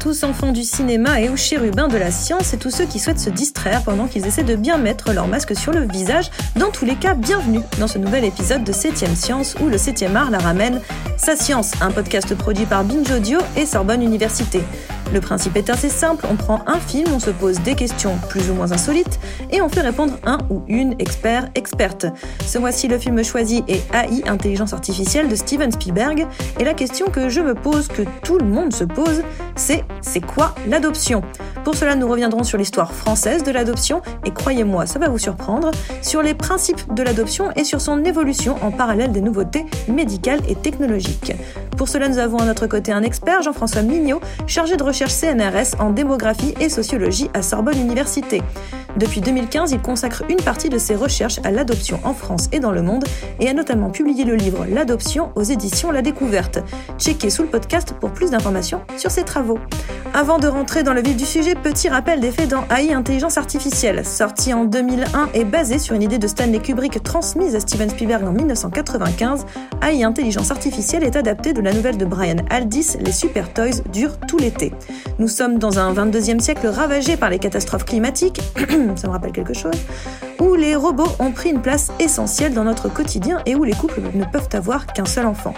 Tous 0.00 0.22
enfants 0.22 0.52
du 0.52 0.62
cinéma 0.62 1.20
et 1.20 1.28
aux 1.28 1.36
chérubins 1.36 1.88
de 1.88 1.96
la 1.96 2.12
science 2.12 2.54
et 2.54 2.58
tous 2.58 2.70
ceux 2.70 2.84
qui 2.84 3.00
souhaitent 3.00 3.18
se 3.18 3.30
distraire 3.30 3.82
pendant 3.82 4.06
qu'ils 4.06 4.26
essaient 4.26 4.44
de 4.44 4.54
bien 4.54 4.78
mettre 4.78 5.12
leur 5.12 5.26
masque 5.26 5.56
sur 5.56 5.72
le 5.72 5.88
visage. 5.88 6.30
Dans 6.54 6.70
tous 6.70 6.84
les 6.84 6.94
cas, 6.94 7.14
bienvenue 7.14 7.60
dans 7.80 7.88
ce 7.88 7.98
nouvel 7.98 8.24
épisode 8.24 8.62
de 8.62 8.72
7ème 8.72 9.16
Science 9.16 9.56
où 9.60 9.66
le 9.66 9.76
7ème 9.76 10.14
art 10.14 10.30
la 10.30 10.38
ramène 10.38 10.80
Sa 11.16 11.34
Science, 11.34 11.72
un 11.80 11.90
podcast 11.90 12.32
produit 12.36 12.66
par 12.66 12.84
Binge 12.84 13.10
Audio 13.10 13.40
et 13.56 13.66
Sorbonne 13.66 14.02
Université. 14.02 14.62
Le 15.10 15.20
principe 15.20 15.56
est 15.56 15.70
assez 15.70 15.88
simple, 15.88 16.26
on 16.30 16.36
prend 16.36 16.60
un 16.66 16.78
film, 16.78 17.06
on 17.14 17.18
se 17.18 17.30
pose 17.30 17.60
des 17.60 17.74
questions 17.74 18.18
plus 18.28 18.50
ou 18.50 18.54
moins 18.54 18.72
insolites 18.72 19.18
et 19.50 19.62
on 19.62 19.68
fait 19.70 19.80
répondre 19.80 20.18
un 20.26 20.36
ou 20.50 20.62
une 20.68 20.94
expert, 20.98 21.48
experte. 21.54 22.04
Ce 22.46 22.58
mois-ci, 22.58 22.88
le 22.88 22.98
film 22.98 23.22
choisi 23.24 23.64
est 23.68 23.82
AI, 23.94 24.28
Intelligence 24.28 24.74
Artificielle 24.74 25.28
de 25.28 25.34
Steven 25.34 25.72
Spielberg 25.72 26.26
et 26.60 26.64
la 26.64 26.74
question 26.74 27.06
que 27.06 27.30
je 27.30 27.40
me 27.40 27.54
pose, 27.54 27.88
que 27.88 28.02
tout 28.22 28.36
le 28.38 28.44
monde 28.44 28.74
se 28.74 28.84
pose, 28.84 29.22
c'est 29.56 29.82
c'est 30.02 30.20
quoi 30.20 30.54
l'adoption? 30.68 31.22
Pour 31.64 31.74
cela, 31.74 31.94
nous 31.94 32.08
reviendrons 32.08 32.44
sur 32.44 32.58
l'histoire 32.58 32.92
française 32.92 33.42
de 33.42 33.50
l'adoption 33.50 34.02
et 34.26 34.30
croyez-moi, 34.30 34.86
ça 34.86 34.98
va 34.98 35.08
vous 35.08 35.18
surprendre, 35.18 35.70
sur 36.02 36.22
les 36.22 36.34
principes 36.34 36.94
de 36.94 37.02
l'adoption 37.02 37.50
et 37.56 37.64
sur 37.64 37.80
son 37.80 38.04
évolution 38.04 38.56
en 38.62 38.70
parallèle 38.70 39.12
des 39.12 39.20
nouveautés 39.22 39.64
médicales 39.88 40.40
et 40.48 40.54
technologiques. 40.54 41.32
Pour 41.76 41.88
cela, 41.88 42.08
nous 42.08 42.18
avons 42.18 42.38
à 42.38 42.44
notre 42.44 42.66
côté 42.66 42.90
un 42.92 43.02
expert, 43.02 43.42
Jean-François 43.42 43.82
Mignot, 43.82 44.20
chargé 44.46 44.76
de 44.76 44.82
recherche 44.82 44.97
CNRS 45.06 45.80
en 45.80 45.90
démographie 45.90 46.54
et 46.60 46.68
sociologie 46.68 47.30
à 47.32 47.42
Sorbonne 47.42 47.78
Université. 47.78 48.42
Depuis 48.98 49.20
2015, 49.20 49.70
il 49.70 49.80
consacre 49.80 50.24
une 50.28 50.38
partie 50.40 50.68
de 50.68 50.78
ses 50.78 50.96
recherches 50.96 51.38
à 51.44 51.52
l'adoption 51.52 52.00
en 52.02 52.12
France 52.12 52.48
et 52.50 52.58
dans 52.58 52.72
le 52.72 52.82
monde 52.82 53.04
et 53.38 53.48
a 53.48 53.54
notamment 53.54 53.90
publié 53.90 54.24
le 54.24 54.34
livre 54.34 54.66
L'adoption 54.68 55.30
aux 55.36 55.44
éditions 55.44 55.92
La 55.92 56.02
Découverte. 56.02 56.58
Checkez 56.98 57.30
sous 57.30 57.42
le 57.42 57.48
podcast 57.48 57.94
pour 58.00 58.10
plus 58.10 58.32
d'informations 58.32 58.80
sur 58.96 59.12
ses 59.12 59.22
travaux. 59.22 59.60
Avant 60.14 60.38
de 60.38 60.48
rentrer 60.48 60.82
dans 60.82 60.94
le 60.94 61.02
vif 61.02 61.16
du 61.16 61.24
sujet, 61.26 61.54
petit 61.54 61.88
rappel 61.88 62.18
des 62.18 62.32
faits 62.32 62.48
dans 62.48 62.64
AI 62.74 62.92
Intelligence 62.92 63.38
Artificielle. 63.38 64.04
Sorti 64.04 64.52
en 64.52 64.64
2001 64.64 65.28
et 65.34 65.44
basé 65.44 65.78
sur 65.78 65.94
une 65.94 66.02
idée 66.02 66.18
de 66.18 66.26
Stanley 66.26 66.58
Kubrick 66.58 67.00
transmise 67.02 67.54
à 67.54 67.60
Steven 67.60 67.90
Spielberg 67.90 68.24
en 68.26 68.32
1995, 68.32 69.46
AI 69.82 70.02
Intelligence 70.02 70.50
Artificielle 70.50 71.04
est 71.04 71.14
adapté 71.14 71.52
de 71.52 71.60
la 71.60 71.72
nouvelle 71.72 71.98
de 71.98 72.04
Brian 72.04 72.38
Aldiss, 72.50 72.98
Les 73.00 73.12
Super 73.12 73.52
Toys 73.52 73.82
durent 73.92 74.18
tout 74.26 74.38
l'été. 74.38 74.72
Nous 75.18 75.28
sommes 75.28 75.58
dans 75.58 75.78
un 75.78 75.92
22e 75.92 76.40
siècle 76.40 76.66
ravagé 76.66 77.16
par 77.16 77.30
les 77.30 77.38
catastrophes 77.38 77.84
climatiques, 77.84 78.40
ça 78.96 79.08
me 79.08 79.12
rappelle 79.12 79.32
quelque 79.32 79.54
chose, 79.54 79.74
où 80.40 80.54
les 80.54 80.74
robots 80.74 81.10
ont 81.18 81.32
pris 81.32 81.50
une 81.50 81.60
place 81.60 81.90
essentielle 81.98 82.54
dans 82.54 82.64
notre 82.64 82.88
quotidien 82.88 83.38
et 83.46 83.54
où 83.54 83.64
les 83.64 83.74
couples 83.74 84.00
ne 84.14 84.24
peuvent 84.24 84.48
avoir 84.52 84.86
qu'un 84.86 85.04
seul 85.04 85.26
enfant. 85.26 85.54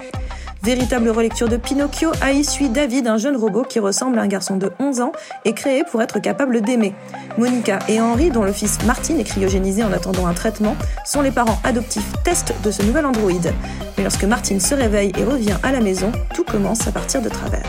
Véritable 0.63 1.09
relecture 1.09 1.49
de 1.49 1.57
Pinocchio, 1.57 2.13
AI 2.23 2.45
suit 2.45 2.69
David, 2.69 3.07
un 3.07 3.17
jeune 3.17 3.37
robot 3.37 3.63
qui 3.63 3.79
ressemble 3.79 4.19
à 4.19 4.23
un 4.23 4.27
garçon 4.27 4.57
de 4.57 4.71
11 4.79 5.01
ans 5.01 5.13
et 5.47 5.55
créé 5.55 5.85
pour 5.91 6.03
être 6.03 6.19
capable 6.19 6.61
d'aimer. 6.61 6.95
Monica 7.39 7.79
et 7.89 7.99
Henri, 7.99 8.31
dont 8.31 8.43
le 8.43 8.53
fils 8.53 8.79
Martin 8.85 9.17
est 9.17 9.25
cryogénisé 9.25 9.83
en 9.83 9.93
attendant 9.93 10.27
un 10.27 10.35
traitement, 10.35 10.77
sont 11.07 11.23
les 11.23 11.31
parents 11.31 11.59
adoptifs 11.65 12.13
test 12.25 12.53
de 12.63 12.71
ce 12.71 12.83
nouvel 12.83 13.07
androïde. 13.07 13.55
Mais 13.97 14.03
lorsque 14.03 14.25
Martin 14.25 14.61
se 14.61 14.75
réveille 14.75 15.13
et 15.17 15.25
revient 15.25 15.57
à 15.63 15.73
la 15.73 15.81
maison, 15.81 16.13
tout 16.35 16.45
commence 16.45 16.87
à 16.87 16.93
partir 16.93 17.23
de 17.23 17.31
travers. 17.31 17.65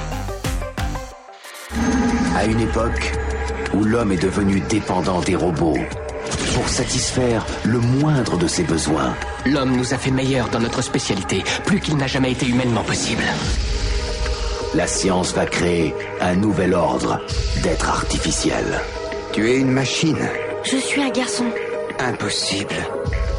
À 2.35 2.45
une 2.45 2.59
époque 2.59 3.13
où 3.73 3.83
l'homme 3.83 4.11
est 4.11 4.21
devenu 4.21 4.61
dépendant 4.61 5.21
des 5.21 5.35
robots 5.35 5.77
pour 6.53 6.67
satisfaire 6.67 7.45
le 7.63 7.79
moindre 7.79 8.37
de 8.37 8.47
ses 8.47 8.63
besoins. 8.63 9.15
L'homme 9.45 9.75
nous 9.75 9.93
a 9.93 9.97
fait 9.97 10.11
meilleurs 10.11 10.49
dans 10.49 10.59
notre 10.59 10.81
spécialité, 10.81 11.43
plus 11.65 11.79
qu'il 11.79 11.97
n'a 11.97 12.07
jamais 12.07 12.31
été 12.31 12.47
humainement 12.47 12.83
possible. 12.83 13.23
La 14.73 14.87
science 14.87 15.33
va 15.33 15.45
créer 15.45 15.93
un 16.21 16.35
nouvel 16.35 16.73
ordre 16.73 17.19
d'être 17.61 17.89
artificiel. 17.89 18.65
Tu 19.33 19.49
es 19.49 19.57
une 19.57 19.71
machine. 19.71 20.29
Je 20.63 20.77
suis 20.77 21.01
un 21.01 21.09
garçon. 21.09 21.45
Impossible. 21.99 22.75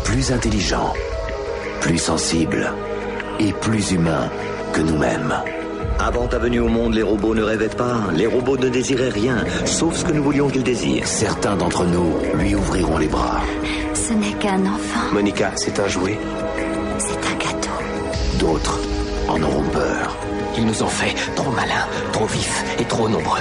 Plus 0.04 0.30
intelligent, 0.32 0.92
plus 1.80 1.98
sensible 1.98 2.72
et 3.38 3.52
plus 3.52 3.92
humain 3.92 4.30
que 4.72 4.80
nous-mêmes. 4.80 5.34
Avant 5.98 6.26
ta 6.26 6.38
venue 6.38 6.60
au 6.60 6.68
monde, 6.68 6.94
les 6.94 7.02
robots 7.02 7.34
ne 7.34 7.42
rêvaient 7.42 7.68
pas. 7.68 8.04
Les 8.14 8.26
robots 8.26 8.56
ne 8.56 8.68
désiraient 8.68 9.08
rien, 9.08 9.44
sauf 9.64 9.96
ce 9.96 10.04
que 10.04 10.12
nous 10.12 10.22
voulions 10.22 10.48
qu'ils 10.48 10.62
désirent. 10.62 11.06
Certains 11.06 11.56
d'entre 11.56 11.84
nous 11.84 12.18
lui 12.34 12.54
ouvriront 12.54 12.98
les 12.98 13.08
bras. 13.08 13.40
Ce 13.94 14.12
n'est 14.12 14.32
qu'un 14.34 14.60
enfant. 14.60 15.12
Monica, 15.12 15.52
c'est 15.56 15.78
un 15.78 15.88
jouet. 15.88 16.18
C'est 16.98 17.18
un 17.18 17.36
gâteau. 17.38 17.70
D'autres 18.38 18.78
en 19.28 19.40
auront 19.42 19.68
peur. 19.70 20.16
Ils 20.56 20.66
nous 20.66 20.82
ont 20.82 20.88
fait 20.88 21.14
trop 21.34 21.50
malins, 21.52 21.86
trop 22.12 22.26
vifs 22.26 22.64
et 22.78 22.84
trop 22.84 23.08
nombreux. 23.08 23.40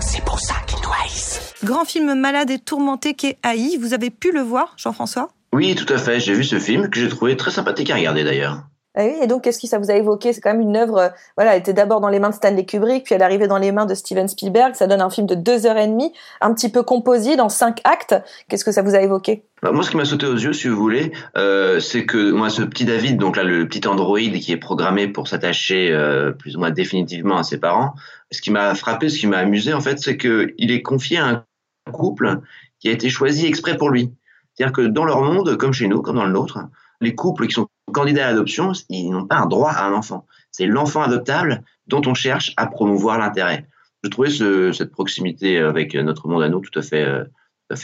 C'est 0.00 0.24
pour 0.24 0.38
ça 0.38 0.54
qu'ils 0.66 0.78
nous 0.82 0.92
haïssent. 1.04 1.40
Grand 1.64 1.84
film 1.84 2.14
malade 2.14 2.50
et 2.50 2.58
tourmenté 2.58 3.14
qu'est 3.14 3.38
AI, 3.44 3.78
vous 3.80 3.94
avez 3.94 4.10
pu 4.10 4.32
le 4.32 4.40
voir, 4.40 4.74
Jean-François? 4.76 5.28
Oui, 5.52 5.74
tout 5.74 5.90
à 5.92 5.98
fait. 5.98 6.20
J'ai 6.20 6.34
vu 6.34 6.44
ce 6.44 6.58
film 6.58 6.88
que 6.88 7.00
j'ai 7.00 7.08
trouvé 7.08 7.36
très 7.36 7.50
sympathique 7.50 7.90
à 7.90 7.96
regarder 7.96 8.24
d'ailleurs. 8.24 8.62
Ah 8.94 9.04
oui, 9.04 9.14
et 9.22 9.26
donc 9.26 9.42
qu'est-ce 9.42 9.58
que 9.58 9.66
ça 9.66 9.78
vous 9.78 9.90
a 9.90 9.94
évoqué? 9.94 10.34
C'est 10.34 10.42
quand 10.42 10.52
même 10.52 10.60
une 10.60 10.76
œuvre, 10.76 10.98
euh, 10.98 11.08
voilà, 11.36 11.54
elle 11.54 11.60
était 11.60 11.72
d'abord 11.72 12.00
dans 12.00 12.10
les 12.10 12.18
mains 12.18 12.28
de 12.28 12.34
Stanley 12.34 12.66
Kubrick, 12.66 13.04
puis 13.04 13.14
elle 13.14 13.22
arrivait 13.22 13.48
dans 13.48 13.56
les 13.56 13.72
mains 13.72 13.86
de 13.86 13.94
Steven 13.94 14.28
Spielberg. 14.28 14.74
Ça 14.74 14.86
donne 14.86 15.00
un 15.00 15.08
film 15.08 15.26
de 15.26 15.34
deux 15.34 15.64
heures 15.64 15.78
et 15.78 15.86
demie, 15.86 16.12
un 16.42 16.52
petit 16.52 16.70
peu 16.70 16.82
composé 16.82 17.36
dans 17.36 17.48
cinq 17.48 17.80
actes. 17.84 18.14
Qu'est-ce 18.48 18.66
que 18.66 18.72
ça 18.72 18.82
vous 18.82 18.94
a 18.94 19.00
évoqué? 19.00 19.44
Bah, 19.62 19.72
moi, 19.72 19.82
ce 19.82 19.90
qui 19.90 19.96
m'a 19.96 20.04
sauté 20.04 20.26
aux 20.26 20.36
yeux, 20.36 20.52
si 20.52 20.68
vous 20.68 20.76
voulez, 20.76 21.12
euh, 21.38 21.80
c'est 21.80 22.04
que 22.04 22.32
moi, 22.32 22.50
ce 22.50 22.60
petit 22.60 22.84
David, 22.84 23.16
donc 23.16 23.38
là, 23.38 23.44
le 23.44 23.66
petit 23.66 23.88
androïde 23.88 24.38
qui 24.40 24.52
est 24.52 24.58
programmé 24.58 25.08
pour 25.08 25.26
s'attacher 25.26 25.90
euh, 25.90 26.32
plus 26.32 26.56
ou 26.56 26.58
moins 26.58 26.70
définitivement 26.70 27.38
à 27.38 27.44
ses 27.44 27.58
parents, 27.58 27.94
ce 28.30 28.42
qui 28.42 28.50
m'a 28.50 28.74
frappé, 28.74 29.08
ce 29.08 29.18
qui 29.18 29.26
m'a 29.26 29.38
amusé, 29.38 29.72
en 29.72 29.80
fait, 29.80 30.00
c'est 30.00 30.18
que 30.18 30.52
il 30.58 30.70
est 30.70 30.82
confié 30.82 31.16
à 31.16 31.28
un 31.28 31.92
couple 31.92 32.40
qui 32.78 32.88
a 32.88 32.92
été 32.92 33.08
choisi 33.08 33.46
exprès 33.46 33.78
pour 33.78 33.88
lui. 33.88 34.12
C'est-à-dire 34.52 34.74
que 34.74 34.82
dans 34.82 35.06
leur 35.06 35.22
monde, 35.22 35.56
comme 35.56 35.72
chez 35.72 35.88
nous, 35.88 36.02
comme 36.02 36.16
dans 36.16 36.26
le 36.26 36.32
nôtre, 36.32 36.58
les 37.00 37.14
couples 37.14 37.46
qui 37.46 37.54
sont 37.54 37.68
candidats 37.92 38.26
à 38.26 38.30
l'adoption, 38.30 38.72
ils 38.88 39.10
n'ont 39.10 39.26
pas 39.26 39.36
un 39.36 39.46
droit 39.46 39.70
à 39.70 39.86
un 39.86 39.92
enfant. 39.92 40.26
C'est 40.50 40.66
l'enfant 40.66 41.02
adoptable 41.02 41.62
dont 41.86 42.02
on 42.06 42.14
cherche 42.14 42.52
à 42.56 42.66
promouvoir 42.66 43.18
l'intérêt. 43.18 43.66
Je 44.02 44.08
trouvais 44.08 44.30
ce, 44.30 44.72
cette 44.72 44.90
proximité 44.90 45.58
avec 45.58 45.94
notre 45.94 46.28
monde 46.28 46.42
à 46.42 46.48
nous 46.48 46.60
tout 46.60 46.76
à 46.78 46.82
fait, 46.82 47.04
euh, 47.04 47.24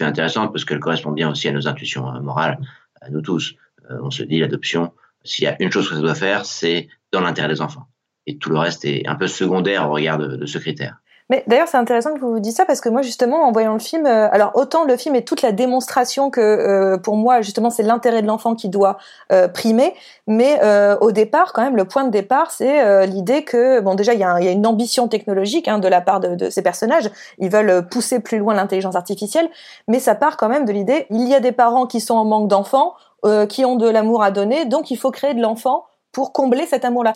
intéressante 0.01 0.53
parce 0.53 0.65
qu'elle 0.65 0.81
correspond 0.81 1.13
bien 1.13 1.31
aussi 1.31 1.49
à 1.49 1.53
nos 1.53 1.67
intuitions 1.67 2.15
euh, 2.15 2.21
morales, 2.21 2.59
à 3.01 3.11
nous 3.11 3.23
tous. 3.23 3.55
Euh, 3.91 3.99
on 4.03 4.11
se 4.11 4.23
dit 4.23 4.41
l'adoption, 4.41 4.93
s'il 5.25 5.45
y 5.45 5.49
a 5.49 5.57
une 5.61 5.71
chose 5.71 5.89
que 5.89 5.95
ça 5.95 6.01
doit 6.01 6.15
faire, 6.15 6.45
c'est 6.45 6.89
dans 7.13 7.21
l'intérêt 7.21 7.49
des 7.49 7.63
enfants. 7.63 7.87
Et 8.27 8.37
tout 8.37 8.51
le 8.51 8.59
reste 8.59 8.85
est 8.85 9.07
un 9.07 9.15
peu 9.15 9.27
secondaire 9.27 9.89
au 9.89 9.93
regard 9.93 10.19
de 10.19 10.45
ce 10.45 10.59
critère. 10.59 10.99
Mais 11.31 11.45
d'ailleurs, 11.47 11.69
c'est 11.69 11.77
intéressant 11.77 12.15
que 12.15 12.21
vous 12.21 12.33
vous 12.33 12.41
dites 12.41 12.57
ça 12.57 12.65
parce 12.65 12.81
que 12.81 12.89
moi, 12.89 13.03
justement, 13.03 13.43
en 13.43 13.53
voyant 13.53 13.75
le 13.75 13.79
film, 13.79 14.07
euh, 14.07 14.29
alors 14.33 14.53
autant 14.55 14.85
le 14.85 14.97
film 14.97 15.15
est 15.15 15.27
toute 15.27 15.43
la 15.43 15.53
démonstration 15.53 16.31
que 16.31 16.41
euh, 16.41 16.97
pour 16.99 17.17
moi, 17.17 17.43
justement, 17.43 17.71
c'est 17.71 17.83
l'intérêt 17.83 18.23
de 18.23 18.27
l'enfant 18.27 18.55
qui 18.55 18.69
doit 18.69 18.99
euh, 19.31 19.49
primer, 19.49 19.95
mais 20.27 20.59
euh, 20.63 20.97
au 21.01 21.13
départ, 21.13 21.53
quand 21.53 21.63
même, 21.63 21.77
le 21.77 21.85
point 21.85 22.05
de 22.05 22.11
départ, 22.11 22.51
c'est 22.51 22.83
euh, 22.83 23.05
l'idée 23.07 23.45
que, 23.45 23.81
bon, 23.81 23.95
déjà, 23.95 24.15
il 24.15 24.19
y, 24.19 24.21
y 24.21 24.25
a 24.25 24.51
une 24.51 24.67
ambition 24.67 25.09
technologique 25.09 25.69
hein, 25.69 25.79
de 25.79 25.89
la 25.89 26.01
part 26.01 26.21
de, 26.21 26.35
de 26.35 26.51
ces 26.51 26.63
personnages. 26.63 27.11
Ils 27.39 27.51
veulent 27.51 27.87
pousser 27.89 28.21
plus 28.21 28.39
loin 28.39 28.55
l'intelligence 28.55 28.97
artificielle, 28.97 29.49
mais 29.87 29.99
ça 30.01 30.15
part 30.15 30.37
quand 30.37 30.49
même 30.49 30.65
de 30.65 30.73
l'idée 30.73 31.07
il 31.11 31.29
y 31.29 31.35
a 31.35 31.41
des 31.41 31.53
parents 31.53 31.87
qui 31.87 32.01
sont 32.01 32.15
en 32.15 32.25
manque 32.25 32.49
d'enfants, 32.49 32.95
euh, 33.25 33.47
qui 33.47 33.65
ont 33.65 33.77
de 33.77 33.89
l'amour 33.89 34.23
à 34.23 34.31
donner, 34.31 34.65
donc 34.65 34.91
il 34.91 34.97
faut 34.97 35.11
créer 35.11 35.35
de 35.35 35.43
l'enfant 35.43 35.85
pour 36.13 36.33
combler 36.33 36.67
cet 36.67 36.85
amour-là. 36.85 37.13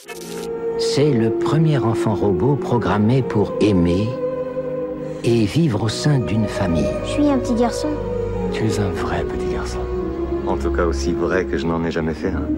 C'est 0.78 1.10
le 1.10 1.30
premier 1.30 1.78
enfant 1.78 2.14
robot 2.14 2.56
programmé 2.56 3.22
pour 3.22 3.54
aimer 3.60 4.08
et 5.24 5.44
vivre 5.44 5.84
au 5.84 5.88
sein 5.88 6.18
d'une 6.18 6.46
famille. 6.46 6.90
Je 7.04 7.10
suis 7.10 7.28
un 7.28 7.38
petit 7.38 7.54
garçon. 7.54 7.88
Tu 8.52 8.66
es 8.66 8.80
un 8.80 8.90
vrai 8.90 9.24
petit 9.24 9.52
garçon. 9.52 9.80
En 10.46 10.56
tout 10.56 10.72
cas, 10.72 10.84
aussi 10.84 11.12
vrai 11.12 11.46
que 11.46 11.56
je 11.56 11.66
n'en 11.66 11.84
ai 11.84 11.90
jamais 11.90 12.14
fait 12.14 12.30
un. 12.30 12.48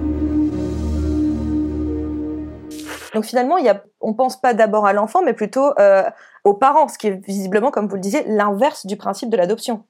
Donc 3.15 3.25
finalement, 3.25 3.59
il 3.59 3.65
y 3.65 3.69
a, 3.69 3.83
on 4.01 4.15
pense 4.15 4.41
pas 4.41 4.55
d'abord 4.55 4.87
à 4.87 4.93
l'enfant, 4.93 5.23
mais 5.23 5.35
plutôt 5.35 5.73
euh, 5.79 6.03
aux 6.45 6.55
parents, 6.55 6.89
ce 6.89 6.99
qui 6.99 7.09
est 7.09 7.25
visiblement, 7.27 7.71
comme 7.71 7.87
vous 7.87 7.95
le 7.95 8.01
disiez, 8.01 8.25
l'inverse 8.27 8.87
du 8.87 8.97
principe 8.97 9.31
de 9.31 9.37
l'adoption, 9.37 9.85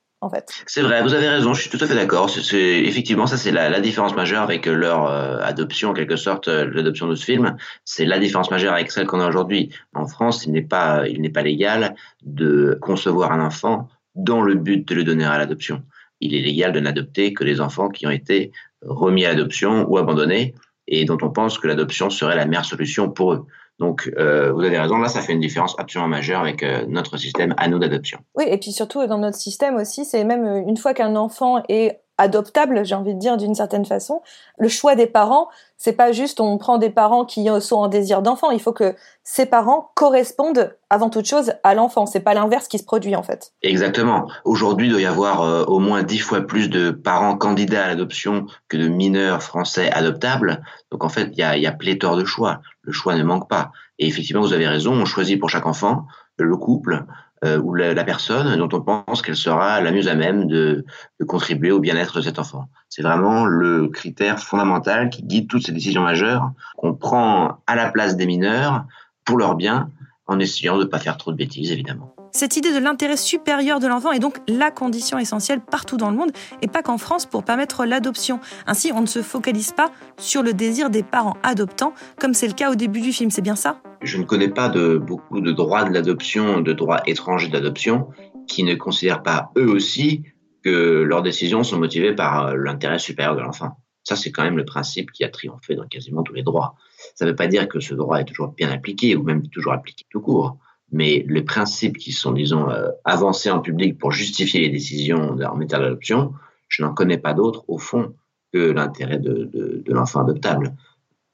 C'est 0.67 0.83
vrai, 0.83 1.03
vous 1.03 1.15
avez 1.15 1.29
raison, 1.29 1.55
je 1.55 1.63
suis 1.63 1.71
tout 1.71 1.83
à 1.83 1.87
fait 1.87 1.95
d'accord. 1.95 2.31
Effectivement, 2.53 3.27
ça 3.27 3.37
c'est 3.37 3.53
la, 3.53 3.69
la 3.69 3.81
différence 3.81 4.15
majeure 4.15 4.43
avec 4.43 4.67
leur 4.67 5.07
euh, 5.07 5.39
adoption, 5.43 5.91
en 5.91 5.95
quelque 5.95 6.17
sorte, 6.17 6.49
euh, 6.49 6.71
l'adoption 6.73 7.07
de 7.07 7.15
ce 7.15 7.25
film. 7.25 7.57
C'est 7.85 8.05
la 8.05 8.19
différence 8.19 8.51
majeure 8.51 8.75
avec 8.75 8.91
celle 8.91 9.07
qu'on 9.07 9.21
a 9.21 9.29
aujourd'hui. 9.29 9.71
En 9.95 10.07
France, 10.07 10.45
il 10.47 10.53
n'est 10.53 10.63
pas, 10.63 11.07
il 11.09 11.21
n'est 11.21 11.31
pas 11.31 11.43
légal 11.43 11.95
de 12.23 12.79
concevoir 12.81 13.33
un 13.33 13.45
enfant 13.45 13.89
dans 14.15 14.43
le 14.43 14.55
but 14.55 14.87
de 14.87 14.95
le 14.95 15.05
donner 15.05 15.25
à 15.25 15.39
l'adoption. 15.39 15.83
Il 16.21 16.35
est 16.35 16.41
légal 16.41 16.73
de 16.73 16.81
n'adopter 16.81 17.33
que 17.33 17.45
les 17.45 17.61
enfants 17.61 17.89
qui 17.89 18.07
ont 18.07 18.11
été 18.11 18.53
remis 18.83 19.25
à 19.25 19.31
l'adoption 19.31 19.87
ou 19.89 19.99
abandonnés 19.99 20.55
et 20.87 21.05
dont 21.05 21.19
on 21.23 21.31
pense 21.31 21.59
que 21.59 21.67
l'adoption 21.67 22.11
serait 22.11 22.37
la 22.37 22.47
meilleure 22.47 22.65
solution 22.65 23.11
pour 23.11 23.33
eux. 23.33 23.47
Donc, 23.81 24.11
euh, 24.17 24.53
vous 24.53 24.63
avez 24.63 24.79
raison, 24.79 24.99
là, 24.99 25.09
ça 25.09 25.21
fait 25.21 25.33
une 25.33 25.41
différence 25.41 25.75
absolument 25.79 26.09
majeure 26.09 26.41
avec 26.41 26.63
euh, 26.63 26.85
notre 26.87 27.17
système 27.17 27.55
nous 27.69 27.79
d'adoption. 27.79 28.21
Oui, 28.37 28.45
et 28.49 28.59
puis 28.59 28.73
surtout 28.73 29.05
dans 29.07 29.19
notre 29.19 29.37
système 29.37 29.77
aussi, 29.77 30.05
c'est 30.05 30.25
même 30.25 30.45
euh, 30.45 30.63
une 30.69 30.77
fois 30.77 30.95
qu'un 30.95 31.17
enfant 31.17 31.63
est 31.69 32.01
adoptable, 32.19 32.85
j'ai 32.85 32.95
envie 32.95 33.15
de 33.15 33.19
dire 33.19 33.37
d'une 33.37 33.55
certaine 33.55 33.85
façon. 33.85 34.23
Le 34.59 34.69
choix 34.69 34.95
des 34.95 35.07
parents, 35.07 35.49
c'est 35.77 35.93
pas 35.93 36.13
juste 36.13 36.41
on 36.41 36.59
prend 36.59 36.79
des 36.79 36.91
parents 36.91 37.25
qui 37.25 37.49
sont 37.61 37.77
en 37.77 37.89
désir 37.89 38.23
d'enfant, 38.23 38.51
il 38.51 38.61
faut 38.61 38.73
que 38.73 38.95
ces 39.25 39.47
parents 39.47 39.91
correspondent 39.95 40.77
avant 40.91 41.11
toute 41.11 41.27
chose 41.27 41.55
à 41.65 41.75
l'enfant, 41.75 42.07
c'est 42.07 42.21
pas 42.21 42.35
l'inverse 42.35 42.69
qui 42.69 42.79
se 42.79 42.85
produit 42.85 43.17
en 43.17 43.23
fait. 43.23 43.53
Exactement. 43.63 44.29
Aujourd'hui, 44.45 44.87
il 44.87 44.91
doit 44.91 45.01
y 45.01 45.07
avoir 45.07 45.43
euh, 45.43 45.65
au 45.65 45.81
moins 45.81 46.03
dix 46.03 46.19
fois 46.19 46.43
plus 46.43 46.69
de 46.69 46.91
parents 46.91 47.37
candidats 47.37 47.85
à 47.85 47.89
l'adoption 47.89 48.47
que 48.69 48.77
de 48.77 48.89
mineurs 48.89 49.43
français 49.43 49.91
adoptables. 49.91 50.63
Donc 50.93 51.05
en 51.05 51.09
fait, 51.09 51.31
il 51.33 51.39
y 51.39 51.43
a, 51.43 51.57
y 51.57 51.67
a 51.67 51.73
pléthore 51.73 52.17
de 52.17 52.25
choix. 52.25 52.61
Le 52.83 52.93
choix 52.93 53.17
ne 53.17 53.25
manque 53.25 53.49
pas. 53.49 53.73
Et 53.99 54.07
effectivement, 54.07 54.43
vous 54.43 54.53
avez 54.53 54.69
raison, 54.69 54.93
on 54.93 55.05
choisit 55.05 55.39
pour 55.39 55.51
chaque 55.51 55.67
enfant 55.67 56.07
le 56.43 56.57
couple, 56.57 57.05
euh, 57.45 57.59
ou 57.59 57.75
la, 57.75 58.05
personne 58.05 58.57
dont 58.57 58.69
on 58.73 58.81
pense 58.81 59.23
qu'elle 59.23 59.37
sera 59.37 59.81
la 59.81 59.93
mieux 59.93 60.09
à 60.09 60.15
même 60.15 60.47
de, 60.47 60.85
de 61.21 61.25
contribuer 61.25 61.73
au 61.73 61.81
bien-être 61.81 62.17
de 62.17 62.23
cet 62.23 62.39
enfant. 62.39 62.67
C'est 62.89 63.03
vraiment 63.03 63.45
le 63.45 63.89
critère 63.89 64.39
fondamental 64.39 65.11
qui 65.11 65.23
guide 65.23 65.49
toutes 65.49 65.67
ces 65.67 65.73
décisions 65.73 66.03
majeures 66.03 66.53
qu'on 66.77 66.95
prend 66.95 67.59
à 67.67 67.75
la 67.75 67.91
place 67.91 68.17
des 68.17 68.27
mineurs 68.27 68.85
pour 69.25 69.39
leur 69.39 69.57
bien, 69.57 69.91
en 70.27 70.39
essayant 70.39 70.77
de 70.77 70.85
ne 70.85 70.89
pas 70.89 70.99
faire 70.99 71.17
trop 71.17 71.33
de 71.33 71.37
bêtises, 71.37 71.71
évidemment. 71.73 72.15
Cette 72.37 72.57
idée 72.57 72.73
de 72.73 72.79
l'intérêt 72.79 73.17
supérieur 73.17 73.79
de 73.79 73.87
l'enfant 73.87 74.11
est 74.11 74.19
donc 74.19 74.39
la 74.49 74.73
condition 74.73 75.19
essentielle 75.19 75.61
partout 75.61 75.97
dans 75.97 76.11
le 76.11 76.17
monde 76.17 76.33
et 76.63 76.67
pas 76.67 76.83
qu'en 76.83 76.99
France 76.99 77.27
pour 77.27 77.45
permettre 77.45 77.85
l'adoption. 77.85 78.41
Ainsi, 78.67 78.91
on 78.93 79.01
ne 79.01 79.07
se 79.07 79.23
focalise 79.23 79.71
pas 79.71 79.93
sur 80.17 80.43
le 80.43 80.53
désir 80.53 80.91
des 80.91 81.05
parents 81.05 81.37
adoptants 81.45 81.95
comme 82.19 82.35
c'est 82.35 82.49
le 82.49 82.55
cas 82.55 82.73
au 82.73 82.75
début 82.75 83.01
du 83.01 83.13
film, 83.13 83.31
c'est 83.31 83.41
bien 83.41 83.55
ça? 83.55 83.79
Je 84.05 84.19
ne 84.19 84.25
connais 84.25 84.49
pas 84.49 84.69
de 84.69 84.99
beaucoup 84.99 85.41
de 85.41 85.51
droits 85.51 85.85
de 85.85 85.93
l'adoption, 85.93 86.61
de 86.61 86.73
droits 86.73 87.03
étrangers 87.07 87.49
d'adoption 87.49 88.09
qui 88.47 88.63
ne 88.63 88.75
considèrent 88.75 89.23
pas 89.23 89.51
eux 89.57 89.69
aussi 89.69 90.23
que 90.63 91.03
leurs 91.03 91.23
décisions 91.23 91.63
sont 91.63 91.79
motivées 91.79 92.15
par 92.15 92.47
euh, 92.47 92.57
l'intérêt 92.57 92.99
supérieur 92.99 93.35
de 93.35 93.41
l'enfant. 93.41 93.79
Ça, 94.03 94.17
c'est 94.17 94.31
quand 94.31 94.43
même 94.43 94.57
le 94.57 94.65
principe 94.65 95.11
qui 95.11 95.25
a 95.25 95.29
triomphé 95.31 95.75
dans 95.75 95.87
quasiment 95.87 96.23
tous 96.23 96.35
les 96.35 96.43
droits. 96.43 96.75
Ça 97.15 97.25
ne 97.25 97.31
veut 97.31 97.37
pas 97.37 97.47
dire 97.47 97.67
que 97.69 97.81
ce 97.81 97.95
droit 97.95 98.19
est 98.19 98.25
toujours 98.25 98.49
bien 98.49 98.71
appliqué 98.71 99.17
ou 99.17 99.23
même 99.23 99.49
toujours 99.49 99.73
appliqué 99.73 100.05
tout 100.11 100.21
court 100.21 100.59
mais 100.95 101.25
les 101.29 101.43
principes 101.43 101.99
qui 101.99 102.13
sont, 102.13 102.33
disons, 102.33 102.71
euh, 102.71 102.91
avancés 103.05 103.51
en 103.51 103.61
public 103.61 103.99
pour 103.99 104.13
justifier 104.13 104.61
les 104.61 104.71
décisions 104.71 105.31
en 105.31 105.57
matière 105.57 105.81
d'adoption, 105.81 106.35
je 106.69 106.83
n'en 106.83 106.95
connais 106.95 107.19
pas 107.19 107.35
d'autres, 107.35 107.65
au 107.67 107.79
fond, 107.79 108.15
que 108.53 108.71
l'intérêt 108.71 109.19
de, 109.19 109.51
de, 109.53 109.83
de 109.85 109.93
l'enfant 109.93 110.21
adoptable. 110.21 110.77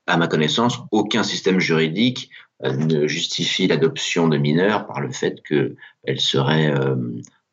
À 0.07 0.17
ma 0.17 0.29
connaissance, 0.29 0.79
aucun 0.91 1.23
système 1.23 1.61
juridique 1.61 2.31
ne 2.62 3.07
justifie 3.07 3.67
l'adoption 3.67 4.29
de 4.29 4.37
mineurs 4.37 4.87
par 4.87 5.01
le 5.01 5.11
fait 5.11 5.43
qu'elle 5.43 6.21
serait 6.21 6.71
euh, 6.71 6.97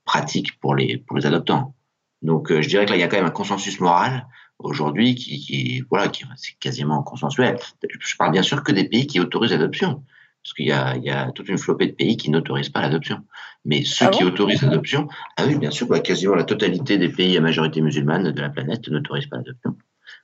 pratique 0.05 0.59
pour 0.59 0.75
les, 0.75 0.97
pour 0.97 1.17
les 1.17 1.25
adoptants. 1.25 1.75
Donc, 2.21 2.51
je 2.51 2.67
dirais 2.67 2.85
que 2.85 2.91
là, 2.91 2.97
il 2.97 2.99
y 2.99 3.03
a 3.03 3.07
quand 3.07 3.17
même 3.17 3.25
un 3.25 3.31
consensus 3.31 3.79
moral 3.79 4.27
aujourd'hui 4.59 5.15
qui, 5.15 5.39
qui, 5.39 5.83
voilà, 5.89 6.07
qui 6.07 6.25
c'est 6.35 6.57
quasiment 6.59 7.03
consensuel. 7.03 7.57
Je 7.99 8.15
parle 8.17 8.31
bien 8.31 8.41
sûr 8.41 8.63
que 8.63 8.71
des 8.71 8.89
pays 8.89 9.07
qui 9.07 9.19
autorisent 9.19 9.51
l'adoption 9.51 10.03
parce 10.43 10.53
qu'il 10.53 10.65
y 10.65 10.69
y 11.05 11.09
a 11.09 11.31
toute 11.33 11.49
une 11.49 11.57
flopée 11.57 11.87
de 11.87 11.91
pays 11.91 12.15
qui 12.15 12.31
n'autorisent 12.31 12.69
pas 12.69 12.81
l'adoption. 12.81 13.23
Mais 13.65 13.83
ceux 13.83 14.05
Ah 14.05 14.09
qui 14.09 14.23
bon? 14.23 14.29
autorisent 14.29 14.61
l'adoption, 14.61 15.09
ah 15.35 15.43
oui, 15.45 15.57
bien 15.57 15.71
sûr, 15.71 15.87
bah, 15.87 15.99
quasiment 15.99 16.35
la 16.35 16.45
totalité 16.45 16.97
des 16.97 17.09
pays 17.09 17.35
à 17.37 17.41
majorité 17.41 17.81
musulmane 17.81 18.31
de 18.31 18.41
la 18.41 18.49
planète 18.49 18.87
n'autorisent 18.87 19.27
pas 19.27 19.37
l'adoption, 19.37 19.75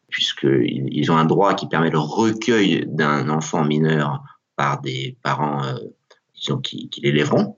puisqu'ils 0.09 0.87
ils 0.91 1.11
ont 1.11 1.17
un 1.17 1.25
droit 1.25 1.55
qui 1.55 1.67
permet 1.67 1.89
le 1.89 1.99
recueil 1.99 2.85
d'un 2.87 3.29
enfant 3.29 3.65
mineur 3.65 4.23
par 4.55 4.81
des 4.81 5.17
parents, 5.23 5.63
euh, 5.63 5.77
disons, 6.35 6.59
qui, 6.59 6.89
l'élèveront, 7.01 7.57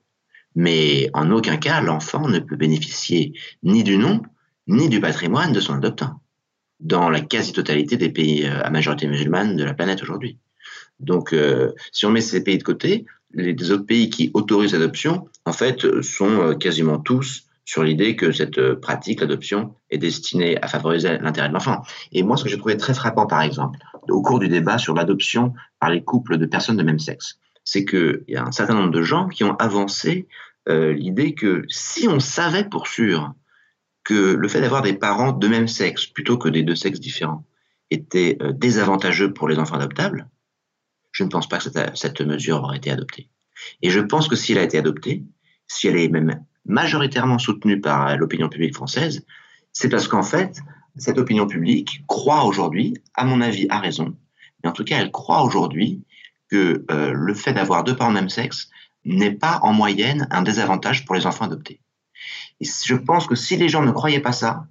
mais 0.55 1.09
en 1.13 1.31
aucun 1.31 1.57
cas 1.57 1.81
l'enfant 1.81 2.27
ne 2.27 2.39
peut 2.39 2.55
bénéficier 2.55 3.33
ni 3.63 3.83
du 3.83 3.97
nom, 3.97 4.21
ni 4.67 4.89
du 4.89 4.99
patrimoine 4.99 5.51
de 5.51 5.59
son 5.59 5.73
adoptant, 5.73 6.21
dans 6.79 7.09
la 7.09 7.21
quasi-totalité 7.21 7.97
des 7.97 8.09
pays 8.09 8.45
euh, 8.45 8.63
à 8.63 8.69
majorité 8.69 9.07
musulmane 9.07 9.55
de 9.55 9.63
la 9.63 9.73
planète 9.73 10.01
aujourd'hui. 10.01 10.37
Donc, 10.99 11.33
euh, 11.33 11.73
si 11.91 12.05
on 12.05 12.11
met 12.11 12.21
ces 12.21 12.43
pays 12.43 12.57
de 12.57 12.63
côté, 12.63 13.05
les 13.33 13.71
autres 13.71 13.85
pays 13.85 14.09
qui 14.09 14.31
autorisent 14.33 14.71
l'adoption, 14.71 15.27
en 15.45 15.51
fait, 15.51 16.01
sont 16.01 16.55
quasiment 16.57 16.99
tous 16.99 17.43
sur 17.65 17.83
l'idée 17.83 18.15
que 18.15 18.31
cette 18.31 18.75
pratique, 18.75 19.19
l'adoption, 19.19 19.75
est 19.89 19.97
destinée 19.97 20.57
à 20.61 20.69
favoriser 20.69 21.17
l'intérêt 21.17 21.49
de 21.49 21.53
l'enfant. 21.53 21.81
Et 22.13 22.23
moi, 22.23 22.37
ce 22.37 22.45
que 22.45 22.49
j'ai 22.49 22.57
trouvé 22.57 22.77
très 22.77 22.93
frappant, 22.93 23.27
par 23.27 23.41
exemple, 23.41 23.79
au 24.09 24.21
cours 24.21 24.39
du 24.39 24.47
débat 24.47 24.77
sur 24.77 24.93
l'adoption 24.93 25.53
par 25.79 25.89
les 25.89 26.03
couples 26.03 26.37
de 26.37 26.45
personnes 26.45 26.77
de 26.77 26.83
même 26.83 26.99
sexe, 26.99 27.39
c'est 27.63 27.85
qu'il 27.85 28.23
y 28.27 28.35
a 28.35 28.43
un 28.43 28.51
certain 28.51 28.75
nombre 28.75 28.91
de 28.91 29.01
gens 29.01 29.27
qui 29.27 29.43
ont 29.43 29.55
avancé 29.55 30.27
euh, 30.69 30.93
l'idée 30.93 31.33
que 31.33 31.63
si 31.69 32.07
on 32.07 32.19
savait 32.19 32.67
pour 32.67 32.87
sûr 32.87 33.33
que 34.03 34.35
le 34.35 34.47
fait 34.47 34.61
d'avoir 34.61 34.81
des 34.81 34.93
parents 34.93 35.31
de 35.31 35.47
même 35.47 35.67
sexe 35.67 36.05
plutôt 36.05 36.37
que 36.37 36.49
des 36.49 36.63
deux 36.63 36.75
sexes 36.75 36.99
différents 36.99 37.45
était 37.91 38.37
euh, 38.41 38.51
désavantageux 38.51 39.33
pour 39.33 39.47
les 39.47 39.59
enfants 39.59 39.75
adoptables, 39.75 40.29
je 41.11 41.23
ne 41.23 41.29
pense 41.29 41.47
pas 41.47 41.57
que 41.57 41.63
cette, 41.63 41.95
cette 41.97 42.21
mesure 42.21 42.63
aurait 42.63 42.77
été 42.77 42.91
adoptée. 42.91 43.29
Et 43.81 43.89
je 43.89 43.99
pense 43.99 44.27
que 44.27 44.35
si 44.35 44.51
elle 44.51 44.59
a 44.59 44.63
été 44.63 44.77
adoptée, 44.77 45.23
si 45.67 45.87
elle 45.87 45.97
est 45.97 46.09
même 46.09 46.43
majoritairement 46.65 47.39
soutenue 47.39 47.79
par 47.79 48.15
l'opinion 48.17 48.49
publique 48.49 48.75
française, 48.75 49.25
c'est 49.71 49.89
parce 49.89 50.07
qu'en 50.07 50.23
fait, 50.23 50.59
cette 50.97 51.17
opinion 51.17 51.47
publique 51.47 52.03
croit 52.07 52.45
aujourd'hui, 52.45 52.95
à 53.13 53.25
mon 53.25 53.41
avis, 53.41 53.67
à 53.69 53.79
raison, 53.79 54.15
mais 54.63 54.69
en 54.69 54.73
tout 54.73 54.83
cas, 54.83 54.99
elle 54.99 55.11
croit 55.11 55.43
aujourd'hui 55.43 56.03
que 56.49 56.85
euh, 56.91 57.11
le 57.13 57.33
fait 57.33 57.53
d'avoir 57.53 57.83
deux 57.83 57.95
parents 57.95 58.11
de 58.11 58.15
même 58.15 58.29
sexe 58.29 58.69
n'est 59.03 59.31
pas 59.31 59.59
en 59.61 59.73
moyenne 59.73 60.27
un 60.31 60.41
désavantage 60.41 61.05
pour 61.05 61.15
les 61.15 61.25
enfants 61.25 61.45
adoptés. 61.45 61.81
Et 62.59 62.65
je 62.65 62.95
pense 62.95 63.27
que 63.27 63.35
si 63.35 63.57
les 63.57 63.69
gens 63.69 63.83
ne 63.83 63.91
croyaient 63.91 64.19
pas 64.19 64.31
ça, 64.31 64.67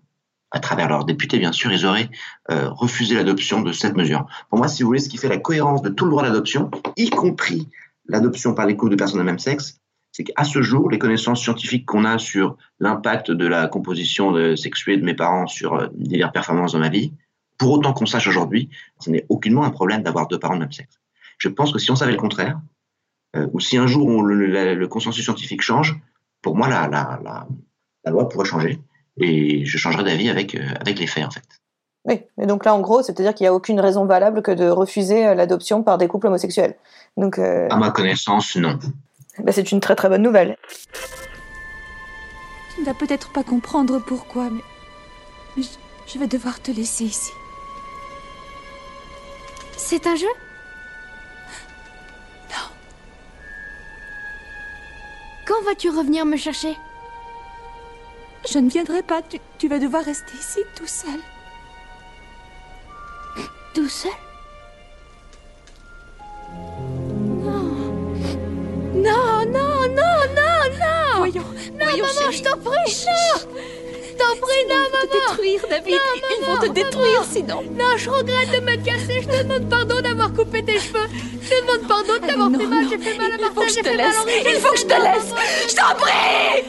à 0.50 0.60
travers 0.60 0.88
leurs 0.88 1.04
députés, 1.04 1.38
bien 1.38 1.52
sûr, 1.52 1.72
ils 1.72 1.84
auraient 1.84 2.10
euh, 2.50 2.70
refusé 2.70 3.16
l'adoption 3.16 3.60
de 3.60 3.72
cette 3.72 3.96
mesure. 3.96 4.26
Pour 4.48 4.58
moi, 4.58 4.68
si 4.68 4.82
vous 4.82 4.88
voulez, 4.88 5.00
ce 5.00 5.08
qui 5.08 5.16
fait 5.16 5.28
la 5.28 5.38
cohérence 5.38 5.82
de 5.82 5.88
tout 5.88 6.04
le 6.04 6.12
droit 6.12 6.22
d'adoption, 6.22 6.70
y 6.96 7.10
compris 7.10 7.68
l'adoption 8.06 8.54
par 8.54 8.66
les 8.66 8.76
couples 8.76 8.92
de 8.92 8.96
personnes 8.96 9.18
de 9.18 9.24
même 9.24 9.40
sexe, 9.40 9.80
c'est 10.14 10.22
qu'à 10.22 10.44
ce 10.44 10.62
jour, 10.62 10.90
les 10.90 10.98
connaissances 10.98 11.42
scientifiques 11.42 11.86
qu'on 11.86 12.04
a 12.04 12.18
sur 12.18 12.56
l'impact 12.78 13.32
de 13.32 13.46
la 13.48 13.66
composition 13.66 14.30
de, 14.30 14.54
sexuée 14.54 14.96
de 14.96 15.04
mes 15.04 15.14
parents 15.14 15.48
sur 15.48 15.74
euh, 15.74 15.88
diverses 15.94 16.32
performances 16.32 16.72
dans 16.72 16.78
ma 16.78 16.88
vie, 16.88 17.12
pour 17.58 17.72
autant 17.72 17.92
qu'on 17.92 18.06
sache 18.06 18.28
aujourd'hui, 18.28 18.70
ce 19.00 19.10
n'est 19.10 19.26
aucunement 19.28 19.64
un 19.64 19.70
problème 19.70 20.04
d'avoir 20.04 20.28
deux 20.28 20.38
parents 20.38 20.54
de 20.54 20.60
même 20.60 20.70
sexe. 20.70 21.00
Je 21.38 21.48
pense 21.48 21.72
que 21.72 21.80
si 21.80 21.90
on 21.90 21.96
savait 21.96 22.12
le 22.12 22.18
contraire, 22.18 22.60
euh, 23.34 23.48
ou 23.52 23.58
si 23.58 23.76
un 23.76 23.88
jour 23.88 24.06
on, 24.06 24.22
le, 24.22 24.46
le, 24.46 24.74
le, 24.74 24.88
consensus 24.88 25.24
scientifique 25.24 25.62
change, 25.62 26.00
pour 26.42 26.56
moi, 26.56 26.68
la, 26.68 26.86
la, 26.86 27.18
la, 27.24 27.48
la 28.04 28.10
loi 28.12 28.28
pourrait 28.28 28.46
changer 28.46 28.80
et 29.16 29.64
je 29.64 29.78
changerai 29.78 30.04
d'avis 30.04 30.28
avec, 30.28 30.54
euh, 30.54 30.64
avec 30.80 31.00
les 31.00 31.08
faits, 31.08 31.24
en 31.24 31.30
fait. 31.30 31.42
Oui, 32.04 32.20
et 32.40 32.46
donc 32.46 32.64
là, 32.64 32.72
en 32.72 32.80
gros, 32.80 33.02
c'est-à-dire 33.02 33.34
qu'il 33.34 33.44
n'y 33.44 33.48
a 33.48 33.54
aucune 33.54 33.80
raison 33.80 34.04
valable 34.04 34.42
que 34.42 34.52
de 34.52 34.68
refuser 34.68 35.26
euh, 35.26 35.34
l'adoption 35.34 35.82
par 35.82 35.98
des 35.98 36.06
couples 36.06 36.28
homosexuels. 36.28 36.76
Donc, 37.16 37.40
euh... 37.40 37.66
À 37.70 37.76
ma 37.76 37.90
connaissance, 37.90 38.54
non. 38.56 38.78
Bah, 39.38 39.52
c'est 39.52 39.72
une 39.72 39.80
très 39.80 39.96
très 39.96 40.08
bonne 40.08 40.22
nouvelle. 40.22 40.56
Tu 42.74 42.80
ne 42.80 42.86
vas 42.86 42.94
peut-être 42.94 43.32
pas 43.32 43.42
comprendre 43.42 43.98
pourquoi, 44.00 44.48
mais, 44.50 45.62
je, 46.06 46.18
vais 46.18 46.26
devoir 46.26 46.60
te 46.60 46.70
laisser 46.70 47.04
ici. 47.04 47.32
C'est 49.76 50.06
un 50.06 50.14
jeu? 50.16 50.28
Non. 52.50 52.68
Quand 55.46 55.62
vas-tu 55.62 55.90
revenir 55.90 56.24
me 56.24 56.36
chercher? 56.36 56.76
Je 58.50 58.58
ne 58.58 58.68
viendrai 58.68 59.02
pas. 59.02 59.22
Tu 59.58 59.68
vas 59.68 59.78
devoir 59.78 60.04
rester 60.04 60.36
ici 60.36 60.60
tout 60.76 60.86
seul. 60.86 61.20
Tout 63.74 63.88
seul? 63.88 64.12
Non 71.78 71.84
Voyons, 71.86 72.04
maman, 72.04 72.20
chérie. 72.30 72.36
je 72.36 72.42
t'en 72.42 72.56
prie, 72.58 72.96
non 73.06 73.40
T'en 74.16 74.36
prie, 74.36 74.64
non, 74.68 74.76
Ils 74.76 74.90
vont 74.90 74.90
maman 74.92 75.06
te 75.10 75.12
détruire, 75.12 75.60
David. 75.68 75.94
Non, 75.94 75.98
Ils 76.14 76.40
maman, 76.46 76.54
vont 76.54 76.60
te 76.60 76.72
détruire, 76.72 77.20
maman. 77.20 77.32
sinon. 77.32 77.62
Non, 77.76 77.96
je 77.96 78.10
regrette 78.10 78.50
de 78.52 78.60
m'être 78.60 78.84
cassée. 78.84 79.22
Je 79.22 79.28
te 79.28 79.42
demande 79.42 79.68
pardon 79.68 80.00
d'avoir 80.00 80.32
coupé 80.32 80.64
tes 80.64 80.78
cheveux. 80.78 81.08
Je 81.42 81.48
te 81.50 81.60
demande 81.60 81.88
pardon 81.88 82.12
de 82.14 82.26
t'avoir 82.26 82.50
non, 82.50 82.58
fait 82.60 82.66
mal. 82.66 82.84
J'ai 82.88 82.98
fait 82.98 83.18
mal 83.18 83.32
à 83.32 83.34
Il 83.34 83.40
faut 83.40 83.54
Martin, 83.54 83.60
que 83.62 83.68
je 83.68 83.74
j'ai 83.74 83.82
te 83.82 83.88
fait 83.88 83.96
mal 83.96 84.06
à 84.06 84.08
laisse. 84.08 84.44
Il 84.46 84.60
faut 84.60 84.70
que 84.72 84.78
je 84.78 84.84
te 84.84 85.02
laisse. 85.02 85.30
maman. 85.30 85.42
Je 85.68 85.74
t'en 85.74 85.94
prie 85.96 86.64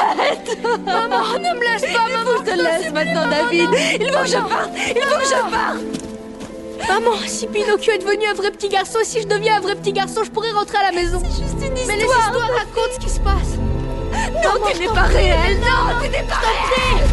Arrête 0.00 0.58
Maman, 0.84 1.38
ne 1.38 1.58
me 1.58 1.64
lâche 1.64 1.92
pas, 1.92 2.08
maman. 2.08 2.18
Il 2.18 2.36
faut 2.36 2.42
que 2.42 2.50
je 2.50 2.56
te 2.56 2.62
laisse 2.62 2.92
maintenant, 2.92 3.26
David. 3.30 3.70
Il 4.00 4.12
faut 4.12 4.18
que 4.22 4.26
je 4.26 4.32
parte. 4.38 4.70
Il 4.96 5.02
faut 5.02 5.18
que 5.18 5.24
je 5.24 5.50
parte. 5.50 5.95
Maman, 6.88 7.16
si 7.26 7.46
Pinocchio 7.46 7.92
est 7.92 7.98
devenu 7.98 8.26
un 8.26 8.34
vrai 8.34 8.50
petit 8.50 8.68
garçon, 8.68 8.98
si 9.02 9.20
je 9.20 9.26
deviens 9.26 9.56
un 9.56 9.60
vrai 9.60 9.74
petit 9.74 9.92
garçon, 9.92 10.22
je 10.24 10.30
pourrais 10.30 10.52
rentrer 10.52 10.78
à 10.78 10.90
la 10.90 10.92
maison. 10.92 11.20
C'est 11.24 11.42
juste 11.42 11.56
une 11.62 11.72
Mais 11.86 11.96
les 11.96 12.02
histoire. 12.04 12.26
histoires 12.28 12.48
racontent 12.50 12.94
ce 12.94 12.98
qui 13.00 13.10
se 13.10 13.20
passe. 13.20 13.58
Non, 14.44 14.66
tu 14.70 14.78
n'es 14.80 14.86
pas 14.86 15.02
réel. 15.02 15.58
Non, 15.60 16.00
tu 16.02 16.08
n'es 16.10 16.22
pas 16.22 16.36
réel. 16.36 17.08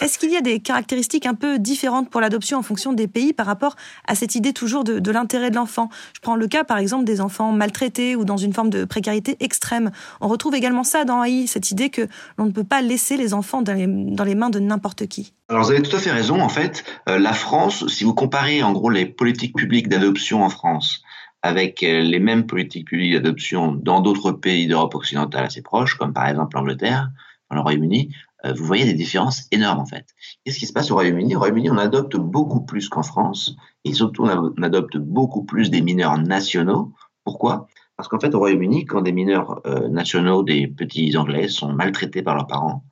Est-ce 0.00 0.18
qu'il 0.18 0.30
y 0.30 0.36
a 0.36 0.42
des 0.42 0.60
caractéristiques 0.60 1.26
un 1.26 1.34
peu 1.34 1.58
différentes 1.58 2.10
pour 2.10 2.20
l'adoption 2.20 2.58
en 2.58 2.62
fonction 2.62 2.92
des 2.92 3.08
pays 3.08 3.32
par 3.32 3.46
rapport 3.46 3.76
à 4.06 4.14
cette 4.14 4.34
idée 4.34 4.52
toujours 4.52 4.84
de, 4.84 5.10
l'intérêt 5.10 5.50
de 5.50 5.56
l'enfant? 5.56 5.88
Je 6.14 6.20
prends 6.20 6.36
le 6.36 6.46
cas 6.46 6.64
par 6.64 6.78
exemple 6.78 7.04
des 7.04 7.20
enfants 7.20 7.52
maltraités 7.52 8.14
ou 8.14 8.24
dans 8.24 8.36
une 8.36 8.52
forme 8.52 8.68
de 8.68 8.84
précarité 8.84 9.36
extrême. 9.40 9.90
On 10.20 10.28
retrouve 10.28 10.54
également 10.54 10.84
ça 10.84 11.04
dans 11.04 11.24
AI, 11.24 11.46
cette 11.46 11.70
idée 11.70 11.88
que 11.88 12.08
l'on 12.36 12.46
ne 12.46 12.50
peut 12.50 12.64
pas 12.64 12.82
laisser 12.82 13.16
les 13.16 13.32
enfants 13.32 13.62
dans 13.62 13.72
les, 13.72 14.34
mains 14.34 14.50
de 14.50 14.58
n'importe 14.58 15.06
qui. 15.06 15.32
Alors 15.48 15.64
vous 15.64 15.70
avez 15.70 15.82
tout 15.82 15.96
à 15.96 15.98
fait 15.98 16.12
raison. 16.12 16.40
En 16.40 16.50
fait, 16.50 16.84
euh, 17.08 17.18
la 17.18 17.32
France, 17.32 17.86
si 17.86 18.04
vous 18.04 18.14
comparez 18.14 18.62
en 18.62 18.72
gros 18.72 18.90
les 18.90 19.06
politiques 19.06 19.56
publiques 19.56 19.88
d'adoption 19.88 20.42
en 20.42 20.50
France 20.50 21.02
avec 21.42 21.82
euh, 21.82 22.00
les 22.00 22.18
mêmes 22.18 22.46
politiques 22.46 22.88
publiques 22.88 23.14
d'adoption 23.14 23.72
dans 23.72 24.00
d'autres 24.00 24.32
pays 24.32 24.66
d'Europe 24.66 24.94
occidentale 24.94 25.44
assez 25.44 25.62
proches, 25.62 25.94
comme 25.94 26.12
par 26.12 26.28
exemple 26.28 26.56
l'Angleterre, 26.56 27.10
dans 27.50 27.56
le 27.56 27.62
Royaume-Uni, 27.62 28.10
vous 28.54 28.64
voyez 28.64 28.84
des 28.84 28.94
différences 28.94 29.46
énormes 29.50 29.80
en 29.80 29.86
fait. 29.86 30.06
Qu'est-ce 30.44 30.58
qui 30.58 30.66
se 30.66 30.72
passe 30.72 30.90
au 30.90 30.94
Royaume-Uni? 30.94 31.36
Au 31.36 31.38
Royaume-Uni, 31.38 31.70
on 31.70 31.78
adopte 31.78 32.16
beaucoup 32.16 32.60
plus 32.60 32.88
qu'en 32.88 33.02
France, 33.02 33.56
et 33.84 33.92
surtout 33.92 34.24
on 34.24 34.62
adopte 34.62 34.96
beaucoup 34.96 35.44
plus 35.44 35.70
des 35.70 35.80
mineurs 35.80 36.18
nationaux. 36.18 36.92
Pourquoi? 37.24 37.68
Parce 37.96 38.08
qu'en 38.08 38.20
fait, 38.20 38.34
au 38.34 38.38
Royaume-Uni, 38.38 38.84
quand 38.84 39.00
des 39.00 39.12
mineurs 39.12 39.60
euh, 39.66 39.88
nationaux, 39.88 40.42
des 40.42 40.66
petits 40.66 41.16
Anglais, 41.16 41.48
sont 41.48 41.72
maltraités 41.72 42.22
par 42.22 42.34
leurs 42.34 42.46
parents, 42.46 42.84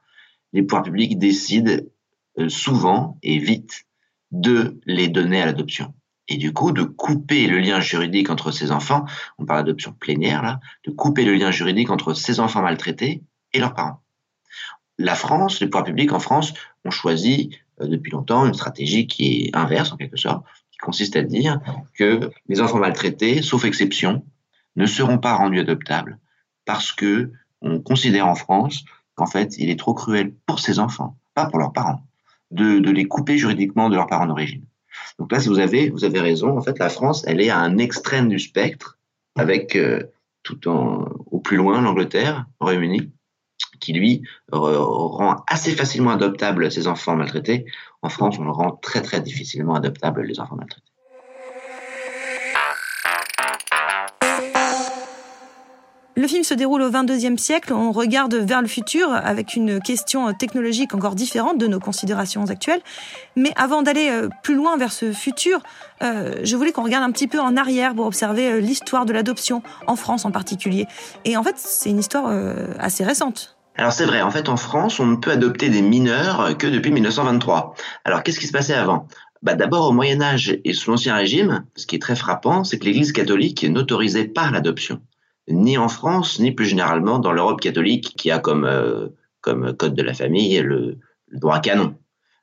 les 0.53 0.63
pouvoirs 0.63 0.85
publics 0.85 1.19
décident 1.19 1.77
euh, 2.39 2.49
souvent 2.49 3.19
et 3.23 3.39
vite 3.39 3.85
de 4.31 4.81
les 4.87 5.09
donner 5.09 5.43
à 5.43 5.47
l'adoption. 5.47 5.95
Et 6.27 6.39
du 6.39 6.55
coup, 6.55 6.73
de 6.73 6.83
couper 6.83 7.47
le 7.47 7.59
lien 7.59 7.81
juridique 7.81 8.31
entre 8.31 8.51
ces 8.51 8.73
enfants, 8.73 9.05
on 9.39 9.45
parle 9.45 9.65
d'adoption 9.65 9.93
plénière 9.93 10.43
là, 10.43 10.59
de 10.87 10.91
couper 10.91 11.25
le 11.25 11.35
lien 11.35 11.51
juridique 11.51 11.91
entre 11.91 12.15
ces 12.15 12.41
enfants 12.41 12.63
maltraités 12.63 13.23
et 13.53 13.59
leurs 13.59 13.75
parents 13.75 14.04
la 14.99 15.15
France, 15.15 15.61
les 15.61 15.67
pouvoirs 15.67 15.85
publics 15.85 16.13
en 16.13 16.21
France 16.21 16.55
ont 16.85 16.91
choisi 16.91 17.51
euh, 17.81 17.87
depuis 17.87 18.11
longtemps 18.11 18.47
une 18.47 18.55
stratégie 18.55 19.07
qui 19.07 19.45
est 19.45 19.57
inverse 19.57 19.93
en 19.93 19.97
quelque 19.97 20.17
sorte, 20.17 20.45
qui 20.71 20.79
consiste 20.79 21.17
à 21.17 21.23
dire 21.23 21.61
que 21.95 22.31
les 22.49 22.61
enfants 22.61 22.79
maltraités, 22.79 23.43
sauf 23.43 23.65
exception, 23.65 24.25
ne 24.77 24.87
seront 24.87 25.19
pas 25.19 25.35
rendus 25.35 25.61
adoptables 25.61 26.19
parce 26.65 26.93
que 26.93 27.33
on 27.61 27.81
considère 27.81 28.27
en 28.27 28.35
France 28.35 28.85
qu'en 29.15 29.27
fait 29.27 29.57
il 29.59 29.71
est 29.71 29.79
trop 29.79 29.95
cruel 29.95 30.35
pour 30.47 30.61
ces 30.61 30.79
enfants, 30.79 31.17
pas 31.35 31.47
pour 31.47 31.59
leurs 31.59 31.73
parents, 31.73 32.01
de, 32.51 32.79
les 32.91 33.05
couper 33.07 33.39
juridiquement 33.39 33.89
de 33.89 33.97
leurs 33.97 34.07
parents 34.07 34.27
d'origine. 34.27 34.65
Donc 35.19 35.33
là, 35.33 35.41
si 35.41 35.49
vous 35.49 35.59
avez, 35.59 35.91
vous 35.91 36.05
avez 36.05 36.21
raison, 36.21 36.57
en 36.57 36.63
fait, 36.63 36.79
la 36.79 36.89
France, 36.89 37.25
elle 37.27 37.41
est 37.41 37.51
à 37.51 37.59
un 37.59 37.79
extrême 37.79 38.29
du 38.29 38.39
spectre, 38.39 38.99
avec 39.37 39.75
euh, 39.75 40.05
tout 40.43 40.69
en, 40.69 41.09
au 41.31 41.41
plus 41.41 41.57
loin 41.57 41.81
l'Angleterre, 41.81 42.47
le 42.61 42.65
Royaume-Uni, 42.65 43.11
qui 43.85 43.93
lui 43.93 44.23
rend 44.51 45.45
assez 45.47 45.73
facilement 45.73 46.11
adoptable 46.11 46.73
ces 46.73 46.89
enfants 46.89 47.17
maltraités. 47.17 47.67
En 48.03 48.09
France, 48.09 48.37
on 48.39 48.51
rend 48.51 48.73
très 48.73 49.03
très 49.03 49.21
difficilement 49.21 49.75
adoptable 49.75 50.23
les 50.23 50.41
enfants 50.41 50.57
maltraités. 50.57 50.95
Le 56.17 56.29
film 56.29 56.45
se 56.45 56.55
déroule 56.55 56.83
au 56.83 56.91
22e 56.91 57.37
siècle, 57.37 57.73
on 57.73 57.91
regarde 57.91 58.35
vers 58.35 58.63
le 58.63 58.69
futur 58.69 59.13
avec 59.13 59.57
une 59.57 59.81
question 59.81 60.33
technologique 60.33 60.95
encore 60.95 61.17
différente 61.17 61.59
de 61.59 61.67
nos 61.67 61.81
considérations 61.81 62.47
actuelles. 62.51 62.81
Mais 63.35 63.51
avant 63.57 63.83
d'aller 63.83 64.11
euh, 64.11 64.29
plus 64.45 64.55
loin 64.55 64.77
vers 64.77 64.93
ce 64.93 65.13
futur, 65.13 65.61
euh, 66.03 66.37
je 66.45 66.57
voulais 66.57 66.71
qu'on 66.71 66.85
regarde 66.85 67.03
un 67.03 67.11
petit 67.11 67.27
peu 67.27 67.41
en 67.41 67.57
arrière 67.57 67.97
pour 67.97 68.07
observer 68.07 68.53
euh, 68.53 68.61
l'histoire 68.61 69.07
de 69.07 69.13
l'adoption, 69.13 69.63
en 69.89 69.97
France 69.97 70.25
en 70.25 70.31
particulier. 70.31 70.87
Et 71.25 71.37
en 71.37 71.43
fait, 71.43 71.59
c'est 71.59 71.91
une 71.91 71.99
histoire 71.99 72.33
assez 72.79 73.05
récente. 73.05 73.54
Alors 73.77 73.93
c'est 73.93 74.07
vrai, 74.07 74.23
en 74.23 74.31
fait 74.31 74.49
en 74.49 74.57
France, 74.57 75.01
on 75.01 75.07
ne 75.07 75.17
peut 75.17 75.33
adopter 75.33 75.69
des 75.69 75.83
mineurs 75.83 76.57
que 76.57 76.67
depuis 76.67 76.93
1923. 76.93 77.75
Alors 78.05 78.23
qu'est-ce 78.23 78.39
qui 78.39 78.47
se 78.47 78.53
passait 78.53 78.75
avant? 78.75 79.09
Bah, 79.43 79.55
D'abord 79.55 79.89
au 79.89 79.93
Moyen 79.93 80.23
Âge 80.23 80.59
et 80.65 80.73
sous 80.73 80.91
l'Ancien 80.91 81.17
Régime, 81.17 81.65
ce 81.75 81.87
qui 81.87 81.97
est 81.97 82.01
très 82.01 82.15
frappant, 82.17 82.63
c'est 82.63 82.79
que 82.79 82.85
l'Église 82.85 83.13
catholique 83.13 83.65
n'autorisait 83.65 84.29
pas 84.29 84.51
l'adoption, 84.51 85.03
ni 85.49 85.77
en 85.77 85.89
France, 85.89 86.39
ni 86.39 86.53
plus 86.53 86.67
généralement 86.67 87.19
dans 87.19 87.33
l'Europe 87.33 87.61
catholique 87.61 88.15
qui 88.17 88.31
a 88.31 88.39
comme, 88.39 88.65
euh, 88.65 89.09
comme 89.41 89.77
code 89.77 89.95
de 89.95 90.03
la 90.03 90.15
famille 90.15 90.57
le, 90.61 90.99
le 91.29 91.39
droit 91.39 91.59
canon. 91.59 91.97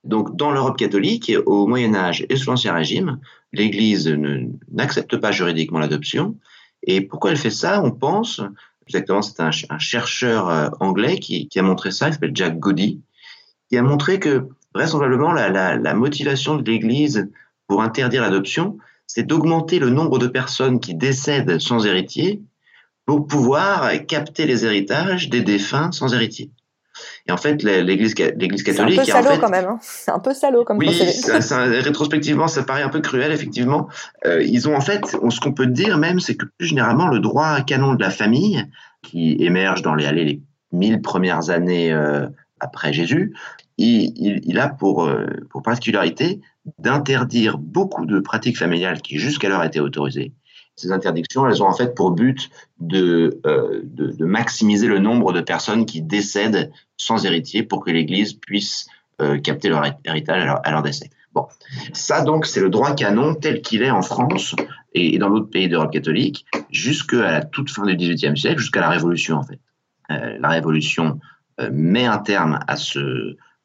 Donc 0.04 0.36
dans 0.36 0.52
l'Europe 0.52 0.78
catholique, 0.78 1.32
au 1.46 1.66
Moyen 1.66 1.96
Âge 1.96 2.26
et 2.28 2.36
sous 2.36 2.50
l'Ancien 2.50 2.74
Régime, 2.74 3.20
l'Église 3.54 4.08
n'accepte 4.72 5.16
pas 5.18 5.32
juridiquement 5.32 5.80
l'adoption. 5.80 6.36
Et 6.84 7.02
pourquoi 7.02 7.32
elle 7.32 7.38
fait 7.38 7.52
ça? 7.52 7.82
On 7.84 7.92
pense 7.92 8.42
Exactement, 8.92 9.22
c'est 9.22 9.40
un, 9.40 9.80
chercheur 9.80 10.50
euh, 10.50 10.70
anglais 10.82 11.18
qui, 11.18 11.48
a 11.56 11.62
montré 11.62 11.92
ça, 11.92 12.10
il 12.10 12.14
s'appelle 12.14 12.36
Jack 12.36 12.60
Goddy, 12.60 13.00
qui 13.70 13.78
a 13.78 13.82
montré 13.82 14.20
que 14.20 14.50
vraisemblablement 14.76 15.32
la, 15.32 15.94
motivation 15.94 16.58
de 16.58 16.70
l'Église 16.70 17.32
pour 17.68 17.82
interdire 17.82 18.22
l'adoption, 18.22 18.78
c'est 19.08 19.24
d'augmenter 19.24 19.80
le 19.80 19.90
nombre 19.90 20.20
de 20.20 20.28
personnes 20.28 20.82
qui 20.82 20.94
décèdent 20.94 21.58
sans 21.60 21.86
héritier 21.86 22.42
pour 23.06 23.28
pouvoir 23.28 23.92
capter 24.08 24.46
les 24.46 24.66
héritages 24.66 25.30
des 25.30 25.42
défunts 25.42 25.94
sans 25.94 26.14
héritier. 26.14 26.52
Et 27.28 27.32
en 27.32 27.38
fait, 27.38 27.64
l'Église 27.64 28.14
catholique. 28.14 28.60
C'est 28.64 28.80
un 28.80 28.86
peu 28.88 29.06
salaud 29.06 29.40
quand 29.40 29.50
même. 29.50 29.66
Hein. 29.66 29.80
C'est 29.82 30.12
un 30.12 30.20
peu 30.20 30.34
salaud 30.34 30.64
comme 30.64 30.78
Oui, 30.78 30.90
rétrospectivement, 31.30 32.48
ça 32.48 32.64
paraît 32.64 32.84
un 32.84 32.90
peu 32.90 33.02
cruel, 33.02 33.32
effectivement. 33.32 33.88
Euh, 34.26 34.44
ils 34.44 34.68
ont 34.68 34.76
en 34.76 34.82
fait, 34.82 35.06
ce 35.06 35.40
qu'on 35.40 35.54
peut 35.54 35.68
dire 35.68 35.98
même, 35.98 36.20
c'est 36.20 36.36
que 36.36 36.46
plus 36.58 36.68
généralement, 36.68 37.08
le 37.08 37.20
droit 37.20 37.62
canon 37.62 37.94
de 37.94 38.02
la 38.02 38.10
famille, 38.10 38.66
qui 39.02 39.36
émerge 39.40 39.82
dans 39.82 39.96
les, 39.96 40.06
allez, 40.06 40.26
les 40.26 40.42
mille 40.72 41.02
premières 41.02 41.50
années 41.50 41.92
euh, 41.92 42.28
après 42.60 42.94
Jésus, 42.94 43.34
il, 43.78 44.14
il, 44.44 44.60
a 44.60 44.70
pour, 44.70 45.06
euh, 45.06 45.26
pour 45.50 45.64
particularité 45.64 46.42
d'interdire 46.78 47.58
beaucoup 47.58 48.06
de 48.06 48.20
pratiques 48.20 48.58
familiales 48.58 49.02
qui 49.02 49.18
jusqu'alors 49.18 49.64
étaient 49.64 49.80
autorisées 49.80 50.34
ces 50.82 50.92
interdictions, 50.92 51.48
elles 51.48 51.62
ont 51.62 51.68
en 51.68 51.74
fait 51.74 51.96
pour 51.96 52.12
but 52.12 52.50
de, 52.80 53.40
euh, 53.46 53.82
de, 53.84 54.26
maximiser 54.26 54.88
le 54.88 55.00
nombre 55.00 55.34
de 55.34 55.42
personnes 55.42 55.86
qui 55.86 56.02
décèdent 56.02 56.72
sans 56.98 57.26
héritier 57.26 57.64
pour 57.64 57.84
que 57.84 57.92
l'Église 57.92 58.34
puisse 58.34 58.88
euh, 59.22 59.38
capter 59.38 59.70
leur 59.70 59.84
héritage 60.06 60.50
à 60.64 60.72
leur, 60.72 60.82
décès. 60.82 61.10
Bon, 61.34 61.48
ça 61.94 62.24
donc 62.24 62.46
c'est 62.46 62.60
le 62.60 62.70
droit 62.70 62.94
canon 62.94 63.36
tel 63.36 63.62
qu'il 63.62 63.84
est 63.84 63.92
en 63.92 64.02
France 64.02 64.56
et, 64.94 65.18
dans 65.18 65.30
d'autres 65.30 65.50
pays 65.50 65.70
d'Europe 65.70 65.92
catholique 65.92 66.46
jusqu'à 66.72 67.22
la 67.22 67.46
toute 67.46 67.70
fin 67.70 67.86
du 67.86 67.96
XVIIIe 67.96 68.38
siècle, 68.38 68.60
jusqu'à 68.60 68.82
la 68.82 68.90
Révolution 68.90 69.38
en 69.38 69.44
fait. 69.44 69.60
Euh, 70.12 70.38
la 70.40 70.50
Révolution 70.50 71.20
met 71.72 72.06
un 72.06 72.18
terme 72.18 72.60
à, 72.68 72.76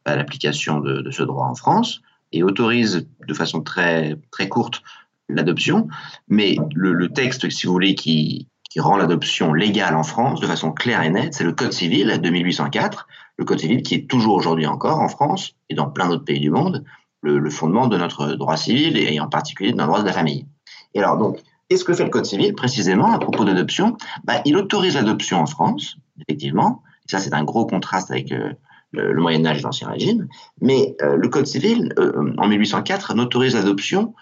à 0.05 0.17
l'application 0.17 0.81
de, 0.81 1.01
de 1.01 1.11
ce 1.11 1.23
droit 1.23 1.47
en 1.47 1.55
France 1.55 2.03
et 2.33 2.43
autorise 2.43 3.09
de 3.27 3.35
façon 3.35 3.63
très, 3.63 4.17
très 4.31 4.49
courte 4.49 4.83
l'adoption, 5.29 5.89
mais 6.29 6.57
le, 6.75 7.09
texte, 7.09 7.49
si 7.51 7.67
vous 7.67 7.73
voulez, 7.73 7.95
qui, 7.95 8.49
rend 8.79 8.99
l'adoption 8.99 9.55
légale 9.55 9.97
en 9.97 10.03
France 10.03 10.39
de 10.39 10.47
façon 10.47 10.71
claire 10.71 11.01
et 11.03 11.09
nette, 11.09 11.33
c'est 11.33 11.45
le 11.45 11.55
Code 11.55 11.73
civil 11.73 12.21
de 12.21 12.31
1804, 12.31 13.09
le 13.39 13.45
Code 13.47 13.59
civil 13.59 13.83
qui 13.83 13.95
est 13.95 14.07
toujours 14.07 14.35
aujourd'hui 14.35 14.67
encore 14.67 15.01
en 15.01 15.09
France 15.09 15.55
et 15.71 15.75
dans 15.75 15.89
plein 15.89 16.09
d'autres 16.09 16.27
pays 16.27 16.41
du 16.41 16.51
monde, 16.51 16.85
le, 17.23 17.49
fondement 17.49 17.87
de 17.87 17.97
notre 17.97 18.35
droit 18.35 18.59
civil 18.59 18.99
et 18.99 19.19
en 19.19 19.29
particulier 19.29 19.73
de 19.73 19.79
notre 19.79 19.89
droit 19.89 20.01
de 20.03 20.07
la 20.07 20.13
famille. 20.13 20.47
Et 20.93 20.99
alors 20.99 21.17
donc, 21.17 21.39
qu'est-ce 21.69 21.85
que 21.85 21.95
fait 21.95 22.05
le 22.05 22.11
Code 22.11 22.27
civil 22.27 22.55
précisément 22.55 23.13
à 23.13 23.19
propos 23.19 23.47
d'adoption? 23.47 23.97
Bah, 24.25 24.43
Il 24.45 24.59
autorise 24.59 24.95
l'adoption 24.95 25.41
en 25.41 25.47
France, 25.47 25.97
effectivement, 26.21 26.83
et 27.07 27.11
ça 27.11 27.19
c'est 27.19 27.33
un 27.33 27.45
gros 27.45 27.65
contraste 27.65 28.11
avec 28.11 28.31
euh, 28.31 28.53
le, 28.93 29.21
Moyen 29.21 29.45
Âge 29.47 29.61
et 29.61 29.63
l'Ancien 29.63 29.89
Régime, 29.89 30.29
mais 30.61 30.97
euh, 31.03 31.17
le 31.17 31.29
Code 31.29 31.47
civil, 31.47 31.95
euh, 31.99 32.35
en 32.37 32.47
1804, 32.47 33.15
n'autorise 33.15 33.55
l'adoption 33.55 34.15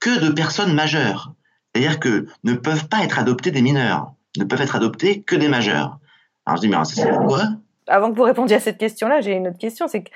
que 0.00 0.20
de 0.20 0.32
personnes 0.32 0.74
majeures. 0.74 1.32
C'est-à-dire 1.74 2.00
que 2.00 2.26
ne 2.44 2.54
peuvent 2.54 2.88
pas 2.88 3.04
être 3.04 3.18
adoptés 3.18 3.50
des 3.50 3.62
mineurs, 3.62 4.12
ne 4.36 4.44
peuvent 4.44 4.60
être 4.60 4.76
adoptés 4.76 5.22
que 5.22 5.36
des 5.36 5.48
majeurs. 5.48 5.98
Alors 6.46 6.56
je 6.56 6.62
dis, 6.62 6.68
mais 6.68 6.76
c'est 6.84 7.08
pourquoi 7.08 7.42
Avant 7.86 8.10
que 8.10 8.16
vous 8.16 8.24
répondiez 8.24 8.56
à 8.56 8.60
cette 8.60 8.78
question-là, 8.78 9.20
j'ai 9.20 9.32
une 9.32 9.48
autre 9.48 9.58
question, 9.58 9.86
c'est 9.86 10.02
que 10.02 10.10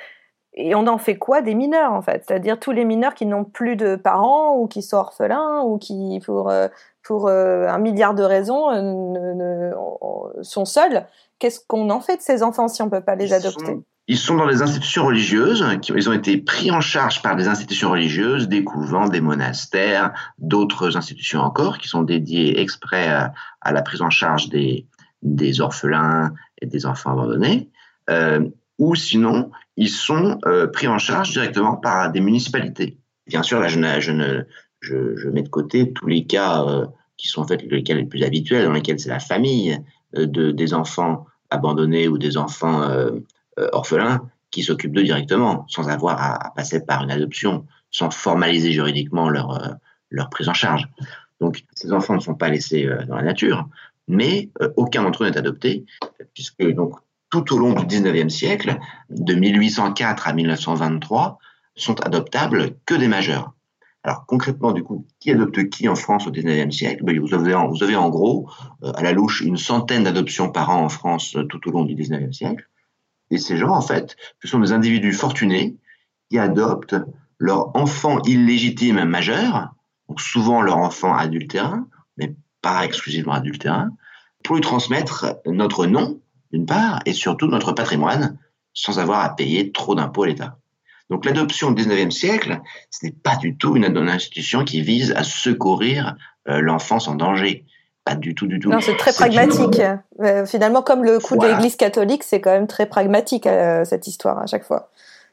et 0.56 0.74
on 0.74 0.86
en 0.86 0.98
fait 0.98 1.16
quoi 1.18 1.42
des 1.42 1.54
mineurs 1.54 1.92
en 1.92 2.00
fait? 2.00 2.24
C'est-à-dire 2.26 2.60
tous 2.60 2.70
les 2.70 2.84
mineurs 2.84 3.14
qui 3.14 3.26
n'ont 3.26 3.44
plus 3.44 3.74
de 3.76 3.96
parents 3.96 4.56
ou 4.56 4.68
qui 4.68 4.82
sont 4.82 4.98
orphelins 4.98 5.62
ou 5.62 5.78
qui, 5.78 6.20
pour, 6.24 6.48
euh, 6.48 6.68
pour 7.02 7.26
euh, 7.26 7.66
un 7.66 7.78
milliard 7.78 8.14
de 8.14 8.22
raisons, 8.22 8.70
euh, 8.70 9.72
sont 10.42 10.64
seuls. 10.64 11.06
Qu'est-ce 11.40 11.60
qu'on 11.66 11.90
en 11.90 12.00
fait 12.00 12.18
de 12.18 12.22
ces 12.22 12.44
enfants 12.44 12.68
si 12.68 12.82
on 12.82 12.86
ne 12.86 12.90
peut 12.90 13.00
pas 13.00 13.16
les 13.16 13.32
adopter? 13.32 13.80
Ils 14.06 14.18
sont 14.18 14.37
dans 14.37 14.46
des 14.46 14.61
institutions 14.61 15.06
religieuses, 15.06 15.64
ils 15.94 16.08
ont 16.11 16.12
été 16.12 16.37
pris 16.37 16.70
en 16.70 16.80
charge 16.80 17.23
par 17.23 17.37
des 17.37 17.49
institutions 17.49 17.90
religieuses, 17.90 18.49
des 18.49 18.62
couvents, 18.62 19.08
des 19.08 19.23
monastères, 19.23 20.12
d'autres 20.38 20.96
institutions 20.96 21.40
encore, 21.40 21.78
qui 21.78 21.88
sont 21.88 22.02
dédiées 22.02 22.61
exprès 22.61 23.08
à, 23.08 23.73
la 23.73 23.82
prise 23.82 24.02
en 24.02 24.11
charge 24.11 24.50
des, 24.50 24.87
des, 25.23 25.62
orphelins 25.62 26.34
et 26.61 26.66
des 26.66 26.84
enfants 26.84 27.12
abandonnés. 27.12 27.70
Euh, 28.11 28.46
ou 28.78 28.94
sinon, 28.94 29.50
ils 29.76 29.88
sont 29.88 30.38
euh, 30.46 30.66
pris 30.66 30.87
en 30.87 30.99
charge 30.99 31.30
directement 31.30 31.76
par 31.76 32.12
des 32.12 32.20
municipalités. 32.20 32.99
Bien 33.26 33.42
sûr, 33.42 33.58
là, 33.58 33.68
je, 33.68 33.80
je, 34.00 34.42
je, 34.80 35.16
je 35.16 35.28
mets 35.30 35.42
de 35.42 35.49
côté 35.49 35.94
tous 35.94 36.08
les 36.08 36.26
cas 36.26 36.62
euh, 36.62 36.87
qui 37.16 37.28
sont 37.28 37.40
en 37.40 37.46
fait 37.46 37.62
les 37.62 37.82
cas 37.82 37.94
les 37.94 38.04
plus 38.04 38.23
habituels, 38.23 38.66
dans 38.66 38.73
lesquels 38.73 39.00
c'est 39.00 39.08
la 39.08 39.20
famille 39.20 39.78
de, 40.12 40.50
des 40.50 40.75
enfants 40.75 41.26
abandonnés 41.50 42.08
ou 42.08 42.18
des 42.18 42.37
enfants 42.37 42.82
euh, 42.82 43.12
orphelins 43.73 44.28
qui 44.54 44.62
s'occupent 44.62 44.92
d'eux 44.92 45.02
directement, 45.02 45.66
sans 45.68 45.88
avoir 45.88 46.23
à, 46.23 46.52
passer 46.54 46.78
par 46.78 47.02
une 47.02 47.11
adoption, 47.11 47.66
sans 47.90 48.11
formaliser 48.11 48.70
juridiquement 48.70 49.28
leur, 49.28 49.50
euh, 49.50 49.75
leur 50.11 50.30
prise 50.30 50.49
en 50.49 50.54
charge. 50.54 50.88
Donc, 51.40 51.64
ces 51.75 51.92
enfants 51.92 52.14
ne 52.14 52.20
sont 52.20 52.37
pas 52.37 52.50
laissés 52.50 52.87
euh, 52.87 53.04
dans 53.04 53.16
la 53.16 53.25
nature, 53.25 53.68
mais 54.06 54.50
euh, 54.62 54.68
aucun 54.76 55.02
d'entre 55.02 55.25
eux 55.25 55.28
n'est 55.28 55.37
adopté, 55.37 55.84
puisque 56.34 56.64
donc 56.73 56.94
tout 57.30 57.52
au 57.52 57.58
long 57.58 57.73
du 57.73 57.84
19e 57.84 58.28
siècle, 58.28 58.78
de 59.11 59.34
1804 59.34 60.28
à 60.28 60.32
1923, 60.32 61.40
sont 61.75 62.00
adoptables 62.02 62.76
que 62.87 62.94
des 62.94 63.08
majeurs. 63.08 63.54
Alors 64.04 64.25
concrètement, 64.25 64.70
du 64.70 64.84
coup, 64.84 65.04
qui 65.18 65.32
adopte 65.32 65.68
qui 65.68 65.88
en 65.88 65.96
France 65.96 66.28
au 66.28 66.30
19e 66.30 66.70
siècle? 66.70 67.02
Ben, 67.02 67.18
vous, 67.18 67.34
avez, 67.34 67.54
vous 67.54 67.82
avez 67.82 67.96
en 67.96 68.08
gros, 68.08 68.49
à 68.82 69.02
la 69.02 69.11
louche, 69.11 69.40
une 69.40 69.56
centaine 69.56 70.04
d'adoptions 70.04 70.52
par 70.52 70.70
an 70.70 70.84
en 70.84 70.88
France 70.88 71.37
tout 71.49 71.68
au 71.68 71.73
long 71.73 71.84
du 71.84 71.96
19e 71.96 72.32
siècle. 72.32 72.68
Et 73.34 73.38
ces 73.38 73.56
gens, 73.56 73.70
en 73.70 73.80
fait, 73.80 74.16
ce 74.40 74.46
sont 74.46 74.60
des 74.60 74.70
individus 74.70 75.12
fortunés 75.12 75.74
qui 76.30 76.38
adoptent 76.38 76.94
leur 77.38 77.74
enfant 77.76 78.22
illégitime 78.22 79.02
majeur, 79.04 79.74
donc 80.08 80.20
souvent 80.20 80.62
leur 80.62 80.78
enfant 80.78 81.16
adultérin, 81.16 81.88
mais 82.16 82.32
pas 82.62 82.84
exclusivement 82.84 83.32
adultérin, 83.32 83.90
pour 84.44 84.54
lui 84.54 84.62
transmettre 84.62 85.36
notre 85.46 85.86
nom, 85.86 86.20
d'une 86.52 86.64
part, 86.64 87.00
et 87.06 87.12
surtout 87.12 87.48
notre 87.48 87.72
patrimoine, 87.72 88.38
sans 88.72 89.00
avoir 89.00 89.24
à 89.24 89.34
payer 89.34 89.72
trop 89.72 89.96
d'impôts 89.96 90.22
à 90.22 90.26
l'État. 90.28 90.58
Donc 91.10 91.24
l'adoption 91.24 91.68
au 91.68 91.74
XIXe 91.74 92.14
siècle, 92.14 92.60
ce 92.90 93.04
n'est 93.04 93.12
pas 93.12 93.34
du 93.34 93.56
tout 93.56 93.74
une, 93.74 93.84
institution 94.08 94.64
qui 94.64 94.80
vise 94.80 95.10
à 95.10 95.24
secourir 95.24 96.14
euh, 96.48 96.60
l'enfance 96.60 97.08
en 97.08 97.16
danger. 97.16 97.64
Pas 98.04 98.14
du 98.14 98.34
tout, 98.34 98.46
du 98.46 98.58
tout. 98.58 98.68
Non, 98.68 98.80
c'est 98.80 98.96
très 98.96 99.12
pragmatique. 99.12 99.80
Euh, 100.20 100.44
finalement, 100.44 100.82
comme 100.82 101.04
le 101.04 101.18
coup 101.18 101.38
de 101.38 101.46
l'Église 101.46 101.76
catholique, 101.76 102.23
c'est 102.23 102.40
quand 102.40 102.50
même 102.50 102.66
très 102.66 102.87
pragmatique 102.87 103.46
euh, 103.46 103.84
cette 103.84 104.06
histoire 104.06 104.38
à 104.38 104.46
chaque 104.46 104.64
fois. 104.64 104.90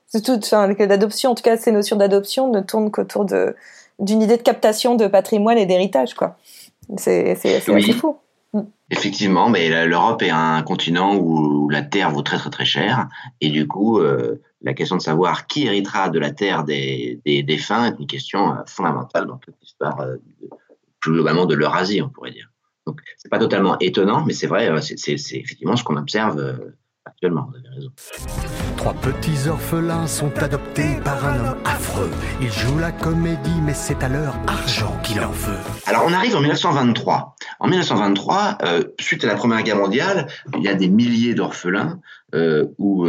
C'est 0.07 0.21
tout. 0.21 0.39
Enfin, 0.41 0.67
l'adoption, 0.67 1.31
en 1.31 1.35
tout 1.35 1.43
cas, 1.43 1.57
ces 1.57 1.73
notions 1.73 1.97
d'adoption 1.97 2.49
ne 2.49 2.61
tournent 2.61 2.89
qu'autour 2.89 3.25
de 3.25 3.55
d'une 3.99 4.21
idée 4.21 4.37
de 4.37 4.41
captation 4.41 4.95
de 4.95 5.07
patrimoine 5.07 5.57
et 5.57 5.65
d'héritage, 5.65 6.13
quoi. 6.13 6.37
C'est 6.97 7.35
c'est 7.35 7.61
oui. 7.69 7.83
assez 7.83 7.93
fou. 7.93 8.17
Mm. 8.53 8.61
Effectivement, 8.89 9.49
mais 9.49 9.85
l'Europe 9.85 10.21
est 10.21 10.29
un 10.29 10.61
continent 10.61 11.17
où 11.17 11.69
la 11.69 11.81
terre 11.81 12.09
vaut 12.11 12.21
très 12.21 12.37
très 12.37 12.49
très 12.49 12.65
cher, 12.65 13.09
et 13.41 13.49
du 13.49 13.67
coup, 13.67 13.99
euh, 13.99 14.41
la 14.61 14.73
question 14.73 14.95
de 14.95 15.01
savoir 15.01 15.45
qui 15.47 15.67
héritera 15.67 16.09
de 16.09 16.19
la 16.19 16.31
terre 16.31 16.63
des, 16.63 17.19
des 17.25 17.43
défunts 17.43 17.87
est 17.87 17.99
une 17.99 18.07
question 18.07 18.55
fondamentale 18.65 19.27
dans 19.27 19.37
toute 19.37 19.55
l'histoire, 19.61 20.05
plus 21.01 21.11
globalement 21.13 21.45
de 21.45 21.55
l'Eurasie, 21.55 22.01
on 22.01 22.09
pourrait 22.09 22.31
dire. 22.31 22.50
Donc, 22.87 23.01
c'est 23.17 23.29
pas 23.29 23.37
totalement 23.37 23.77
étonnant, 23.79 24.23
mais 24.25 24.33
c'est 24.33 24.47
vrai, 24.47 24.69
euh, 24.69 24.81
c'est 24.81 25.13
effectivement 25.13 25.75
ce 25.75 25.83
qu'on 25.83 25.97
observe 25.97 26.39
euh, 26.39 26.75
actuellement. 27.05 27.47
Vous 27.51 27.57
avez 27.57 27.75
raison. 27.75 27.91
Trois 28.75 28.95
petits 28.95 29.47
orphelins 29.47 30.07
sont 30.07 30.35
adoptés 30.39 30.99
par 31.03 31.23
un 31.23 31.39
homme 31.39 31.57
affreux. 31.63 32.09
Il 32.41 32.51
joue 32.51 32.79
la 32.79 32.91
comédie, 32.91 33.61
mais 33.63 33.75
c'est 33.75 34.03
à 34.03 34.09
leur 34.09 34.35
argent 34.47 34.97
qu'il 35.03 35.19
en 35.19 35.29
veut. 35.29 35.59
Alors, 35.85 36.05
on 36.07 36.13
arrive 36.13 36.35
en 36.35 36.41
1923. 36.41 37.35
En 37.59 37.67
1923, 37.67 38.57
euh, 38.63 38.83
suite 38.99 39.23
à 39.25 39.27
la 39.27 39.35
Première 39.35 39.61
Guerre 39.61 39.77
mondiale, 39.77 40.27
il 40.57 40.63
y 40.63 40.67
a 40.67 40.73
des 40.73 40.89
milliers 40.89 41.35
d'orphelins 41.35 41.99
ou 42.77 43.07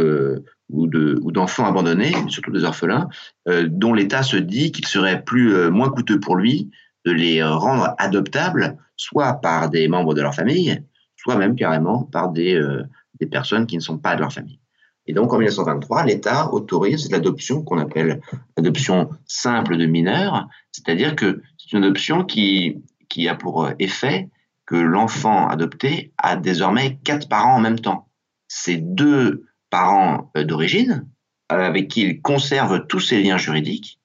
ou 0.69 1.31
d'enfants 1.31 1.65
abandonnés, 1.65 2.13
surtout 2.29 2.51
des 2.51 2.63
orphelins, 2.63 3.07
dont 3.45 3.93
l'État 3.93 4.23
se 4.23 4.37
dit 4.37 4.71
qu'il 4.71 4.87
serait 4.87 5.23
plus 5.23 5.69
moins 5.69 5.89
coûteux 5.89 6.19
pour 6.19 6.35
lui 6.35 6.71
de 7.05 7.11
les 7.11 7.43
rendre 7.43 7.93
adoptables 7.99 8.77
soit 8.95 9.33
par 9.35 9.69
des 9.69 9.87
membres 9.87 10.13
de 10.13 10.21
leur 10.21 10.35
famille, 10.35 10.83
soit 11.15 11.35
même 11.35 11.55
carrément 11.55 12.03
par 12.03 12.31
des, 12.31 12.55
euh, 12.55 12.83
personnes 13.31 13.67
qui 13.67 13.77
ne 13.77 13.81
sont 13.81 13.97
pas 13.97 14.15
de 14.15 14.19
leur 14.19 14.33
famille. 14.33 14.59
Et 15.05 15.13
donc 15.13 15.31
en 15.31 15.37
1923, 15.37 16.03
l'État 16.03 16.53
autorise 16.53 17.09
l'adoption 17.09 17.63
qu'on 17.63 17.77
appelle 17.77 18.19
l'adoption 18.57 19.11
simple 19.25 19.77
de 19.77 19.85
mineurs, 19.85 20.49
c'est-à-dire 20.73 21.15
que 21.15 21.41
c'est 21.57 21.71
une 21.71 21.85
adoption 21.85 22.25
qui, 22.25 22.81
a 23.25 23.35
pour 23.35 23.69
effet 23.79 24.29
que 24.65 24.75
l'enfant 24.75 25.47
adopté 25.47 26.11
a 26.17 26.35
désormais 26.35 26.97
quatre 27.05 27.29
parents 27.29 27.55
en 27.55 27.61
même 27.61 27.79
temps. 27.79 28.09
C'est 28.49 28.77
deux 28.77 29.45
parents 29.69 30.31
euh, 30.35 30.43
d'origine 30.43 31.07
avec 31.47 31.87
qui 31.87 32.01
il 32.01 32.21
conserve 32.21 32.87
tous 32.87 32.99
ses 32.99 33.21
liens 33.21 33.37
juridiques, 33.37 33.99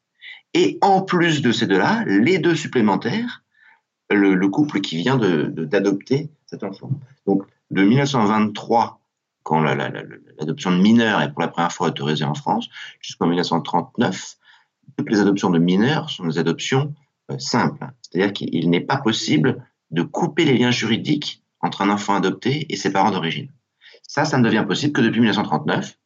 et 0.54 0.78
en 0.80 1.02
plus 1.02 1.42
de 1.42 1.52
ces 1.52 1.66
deux-là, 1.66 2.04
les 2.06 2.38
deux 2.38 2.54
supplémentaires 2.54 3.42
le, 4.10 4.48
couple 4.48 4.80
qui 4.80 4.96
vient 4.96 5.16
d'adopter 5.16 6.30
cet 6.46 6.64
enfant. 6.64 6.90
Donc, 7.26 7.42
de 7.70 7.82
1923, 7.82 9.00
quand 9.42 9.60
l'adoption 9.60 10.70
de 10.70 10.80
mineurs 10.80 11.20
est 11.20 11.32
pour 11.32 11.42
la 11.42 11.48
première 11.48 11.72
fois 11.72 11.88
autorisée 11.88 12.24
en 12.24 12.34
France, 12.34 12.68
jusqu'en 13.00 13.26
1939, 13.26 14.36
toutes 14.96 15.10
les 15.10 15.20
adoptions 15.20 15.50
de 15.50 15.58
mineurs 15.58 16.10
sont 16.10 16.26
des 16.26 16.38
adoptions 16.38 16.94
euh, 17.30 17.38
simples. 17.38 17.86
C'est-à-dire 18.02 18.32
qu'il 18.32 18.70
n'est 18.70 18.80
pas 18.80 18.96
possible 18.96 19.64
de 19.90 20.02
couper 20.02 20.44
les 20.44 20.56
liens 20.56 20.70
juridiques 20.70 21.42
entre 21.60 21.82
un 21.82 21.90
enfant 21.90 22.14
adopté 22.14 22.66
et 22.72 22.76
ses 22.76 22.92
parents 22.92 23.10
d'origine. 23.10 23.48
Ça, 24.02 24.24
ça 24.24 24.38
ne 24.38 24.44
devient 24.44 24.64
possible 24.66 24.92
que 24.92 25.00
depuis 25.00 25.20
1939. 25.20 25.98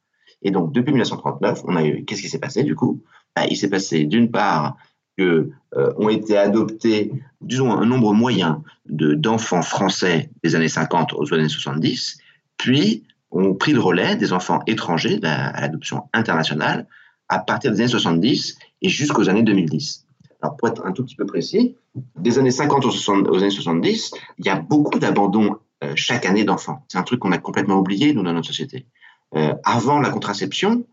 Et 0.43 0.51
donc, 0.51 0.73
depuis 0.73 0.91
1939, 0.91 1.63
on 1.67 1.77
a 1.77 1.85
eu, 1.85 2.05
qu'est-ce 2.05 2.23
qui 2.23 2.29
s'est 2.29 2.41
passé 2.41 2.65
du 2.65 2.75
coup? 2.75 3.03
Bah, 3.37 3.47
Il 3.49 3.57
s'est 3.57 3.71
passé 3.71 4.05
d'une 4.05 4.31
part 4.31 4.77
que 5.17 5.51
euh, 5.77 5.93
ont 5.97 6.09
été 6.09 6.37
adoptés, 6.37 7.13
disons, 7.41 7.73
un 7.73 7.87
nombre 7.87 8.13
moyen 8.13 8.63
de, 8.89 9.15
d'enfants 9.15 9.63
français 9.63 10.31
des 10.43 10.55
années 10.55 10.69
50 10.69 11.13
aux 11.15 11.35
années 11.35 11.49
70, 11.49 12.19
puis 12.57 13.05
ont 13.31 13.55
pris 13.55 13.73
le 13.73 13.81
relais 13.81 14.17
des 14.17 14.33
enfants 14.33 14.61
étrangers 14.67 15.19
à 15.23 15.61
l'adoption 15.61 16.05
internationale 16.13 16.87
à 17.29 17.39
partir 17.39 17.73
des 17.73 17.81
années 17.81 17.89
70 17.89 18.59
et 18.83 18.89
jusqu'aux 18.89 19.29
années 19.29 19.43
2010. 19.43 20.07
Alors, 20.43 20.57
pour 20.57 20.69
être 20.69 20.85
un 20.85 20.93
tout 20.93 21.05
petit 21.05 21.17
peu 21.17 21.25
précis, 21.25 21.77
des 22.19 22.39
années 22.39 22.51
50 22.51 22.85
aux, 22.85 23.37
années 23.39 23.51
70, 23.51 24.13
il 24.39 24.47
y 24.47 24.49
a 24.49 24.57
beaucoup 24.57 24.99
d'abandons 24.99 25.57
euh, 25.85 25.93
chaque 25.95 26.27
année 26.27 26.45
d'enfants. 26.45 26.85
C'est 26.89 26.99
un 26.99 27.03
truc 27.03 27.21
qu'on 27.21 27.33
a 27.33 27.39
complètement 27.39 27.77
oublié, 27.77 28.13
nous, 28.13 28.23
dans 28.23 28.33
notre 28.33 28.49
société. 28.49 28.87
Euh, 29.35 29.55
avant 29.65 30.01
la 30.01 30.11
contraception, 30.11 30.85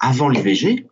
avant 0.00 0.28
l'IVG, 0.28 0.86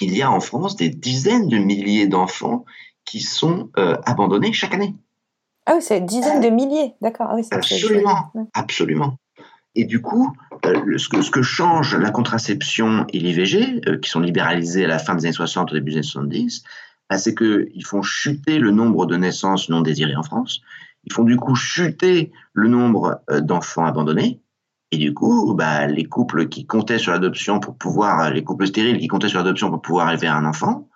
il 0.00 0.16
y 0.16 0.22
a 0.22 0.30
en 0.30 0.40
France 0.40 0.76
des 0.76 0.88
dizaines 0.88 1.48
de 1.48 1.58
milliers 1.58 2.06
d'enfants 2.06 2.64
qui 3.04 3.20
sont 3.20 3.70
euh, 3.78 3.96
abandonnés 4.04 4.52
chaque 4.52 4.74
année. 4.74 4.94
Ah 5.66 5.74
oui, 5.76 5.82
c'est 5.82 6.00
dizaines 6.00 6.40
de 6.40 6.48
milliers, 6.48 6.94
d'accord. 7.00 7.28
Ah 7.30 7.40
absolument, 7.50 8.32
absolument. 8.54 9.18
Et 9.74 9.84
du 9.84 10.00
coup, 10.00 10.34
euh, 10.64 10.98
ce, 10.98 11.08
que, 11.08 11.22
ce, 11.22 11.30
que, 11.30 11.42
change 11.42 11.94
la 11.94 12.10
contraception 12.10 13.06
et 13.12 13.18
l'IVG, 13.18 13.82
euh, 13.86 13.98
qui 13.98 14.10
sont 14.10 14.20
libéralisés 14.20 14.84
à 14.84 14.88
la 14.88 14.98
fin 14.98 15.14
des 15.14 15.26
années 15.26 15.32
60, 15.32 15.72
au 15.72 15.74
début 15.74 15.92
des 15.92 15.98
années 15.98 16.06
70, 16.06 16.64
bah, 17.08 17.18
c'est 17.18 17.34
qu'ils 17.34 17.84
font 17.84 18.02
chuter 18.02 18.58
le 18.58 18.70
nombre 18.70 19.06
de 19.06 19.16
naissances 19.16 19.68
non 19.68 19.80
désirées 19.80 20.16
en 20.16 20.22
France. 20.22 20.62
Ils 21.04 21.12
font 21.12 21.24
du 21.24 21.36
coup 21.36 21.54
chuter 21.54 22.32
le 22.52 22.68
nombre 22.68 23.22
d'enfants 23.40 23.86
abandonnés. 23.86 24.40
Et 24.90 24.96
du 24.96 25.12
coup, 25.12 25.54
bah, 25.54 25.86
les 25.86 26.04
couples 26.04 26.48
qui 26.48 26.66
comptaient 26.66 26.98
sur 26.98 27.12
l'adoption 27.12 27.60
pour 27.60 27.76
pouvoir, 27.76 28.30
les 28.30 28.42
couples 28.42 28.66
stériles 28.66 28.98
qui 28.98 29.08
comptaient 29.08 29.28
sur 29.28 29.38
l'adoption 29.38 29.70
pour 29.70 29.82
pouvoir 29.82 30.10
élever 30.10 30.28
un 30.28 30.44
enfant, 30.44 30.88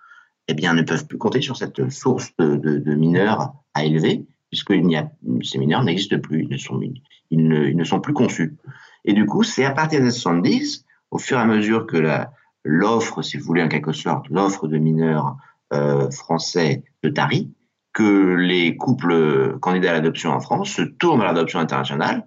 eh 0.47 0.53
bien, 0.55 0.73
ne 0.73 0.81
peuvent 0.81 1.05
plus 1.05 1.17
compter 1.17 1.41
sur 1.41 1.57
cette 1.57 1.89
source 1.89 2.35
de, 2.37 2.55
de, 2.55 2.95
mineurs 2.95 3.53
à 3.73 3.85
élever, 3.85 4.25
puisque 4.49 4.71
a, 4.71 5.11
ces 5.43 5.57
mineurs 5.57 5.83
n'existent 5.83 6.19
plus, 6.19 6.43
ils 6.43 6.49
ne, 6.49 6.57
sont, 6.57 6.81
ils, 7.29 7.47
ne, 7.47 7.83
sont 7.83 7.99
plus 7.99 8.13
conçus. 8.13 8.57
Et 9.05 9.13
du 9.13 9.25
coup, 9.25 9.43
c'est 9.43 9.63
à 9.63 9.71
partir 9.71 10.01
des 10.01 10.11
70, 10.11 10.85
au 11.11 11.19
fur 11.19 11.37
et 11.37 11.41
à 11.41 11.45
mesure 11.45 11.85
que 11.85 11.97
l'offre, 12.63 13.21
si 13.21 13.37
vous 13.37 13.45
voulez, 13.45 13.61
en 13.61 13.69
quelque 13.69 13.93
sorte, 13.93 14.27
l'offre 14.29 14.67
de 14.67 14.77
mineurs 14.77 15.37
euh, 15.71 16.09
français 16.09 16.83
de 17.03 17.09
Tari, 17.09 17.53
que 17.93 18.33
les 18.33 18.75
couples 18.75 19.59
candidats 19.59 19.91
à 19.91 19.93
l'adoption 19.93 20.31
en 20.31 20.39
France 20.39 20.71
se 20.71 20.81
tournent 20.81 21.19
vers 21.19 21.31
l'adoption 21.31 21.59
internationale 21.59 22.25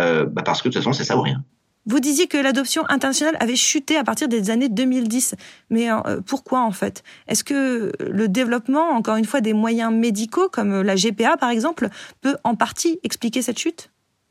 euh, 0.00 0.26
bah, 0.26 0.42
parce 0.42 0.62
que 0.62 0.68
de 0.68 0.74
toute 0.74 0.82
façon, 0.82 0.92
c'est 0.92 1.04
ça 1.04 1.16
ou 1.16 1.22
rien. 1.22 1.44
Vous 1.86 2.00
disiez 2.00 2.26
que 2.26 2.36
l'adoption 2.36 2.84
internationale 2.88 3.36
avait 3.40 3.56
chuté 3.56 3.96
à 3.96 4.04
partir 4.04 4.28
des 4.28 4.50
années 4.50 4.68
2010. 4.68 5.34
Mais 5.70 5.90
euh, 5.90 6.20
pourquoi 6.24 6.62
en 6.62 6.72
fait? 6.72 7.02
Est-ce 7.26 7.42
que 7.42 7.92
le 7.98 8.28
développement, 8.28 8.90
encore 8.90 9.16
une 9.16 9.24
fois, 9.24 9.40
des 9.40 9.54
moyens 9.54 9.92
médicaux, 9.92 10.48
comme 10.50 10.82
la 10.82 10.94
GPA 10.94 11.36
par 11.38 11.50
exemple, 11.50 11.88
peut 12.20 12.36
en 12.44 12.54
partie 12.54 13.00
expliquer 13.02 13.40
cette 13.40 13.58
chute? 13.58 13.90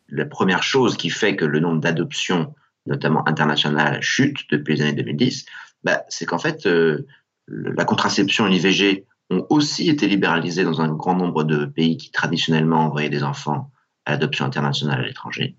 La 0.09 0.25
première 0.25 0.63
chose 0.63 0.95
qui 0.95 1.09
fait 1.09 1.35
que 1.35 1.45
le 1.45 1.59
nombre 1.59 1.81
d'adoptions, 1.81 2.53
notamment 2.85 3.27
internationales, 3.27 4.01
chute 4.01 4.37
depuis 4.51 4.75
les 4.75 4.81
années 4.83 4.93
2010, 4.93 5.45
bah, 5.83 6.03
c'est 6.09 6.25
qu'en 6.25 6.39
fait, 6.39 6.65
euh, 6.67 7.07
la 7.47 7.85
contraception 7.85 8.47
et 8.47 8.51
l'IVG 8.51 9.05
ont 9.31 9.45
aussi 9.49 9.89
été 9.89 10.07
libéralisées 10.07 10.63
dans 10.63 10.81
un 10.81 10.89
grand 10.89 11.15
nombre 11.15 11.43
de 11.43 11.65
pays 11.65 11.97
qui 11.97 12.11
traditionnellement 12.11 12.85
envoyaient 12.85 13.09
des 13.09 13.23
enfants 13.23 13.71
à 14.05 14.11
l'adoption 14.11 14.45
internationale 14.45 15.01
à 15.01 15.05
l'étranger. 15.05 15.55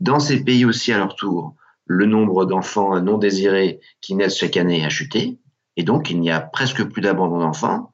Dans 0.00 0.20
ces 0.20 0.44
pays 0.44 0.64
aussi, 0.64 0.92
à 0.92 0.98
leur 0.98 1.16
tour, 1.16 1.54
le 1.86 2.06
nombre 2.06 2.44
d'enfants 2.44 3.00
non 3.00 3.18
désirés 3.18 3.80
qui 4.00 4.14
naissent 4.14 4.38
chaque 4.38 4.56
année 4.56 4.84
a 4.84 4.88
chuté, 4.88 5.38
et 5.76 5.82
donc 5.82 6.10
il 6.10 6.20
n'y 6.20 6.30
a 6.30 6.40
presque 6.40 6.84
plus 6.84 7.02
d'abandon 7.02 7.38
d'enfants, 7.38 7.92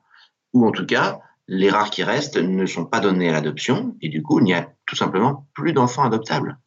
ou 0.52 0.66
en 0.66 0.70
tout 0.70 0.86
cas, 0.86 1.20
les 1.48 1.70
rares 1.70 1.90
qui 1.90 2.02
restent 2.02 2.38
ne 2.38 2.66
sont 2.66 2.86
pas 2.86 3.00
donnés 3.00 3.28
à 3.28 3.32
l'adoption, 3.32 3.96
et 4.00 4.08
du 4.08 4.22
coup, 4.22 4.40
il 4.40 4.44
n'y 4.44 4.54
a 4.54 4.68
tout 4.86 4.96
simplement 4.96 5.46
plus 5.54 5.72
d'enfants 5.72 6.04
adoptables. 6.04 6.58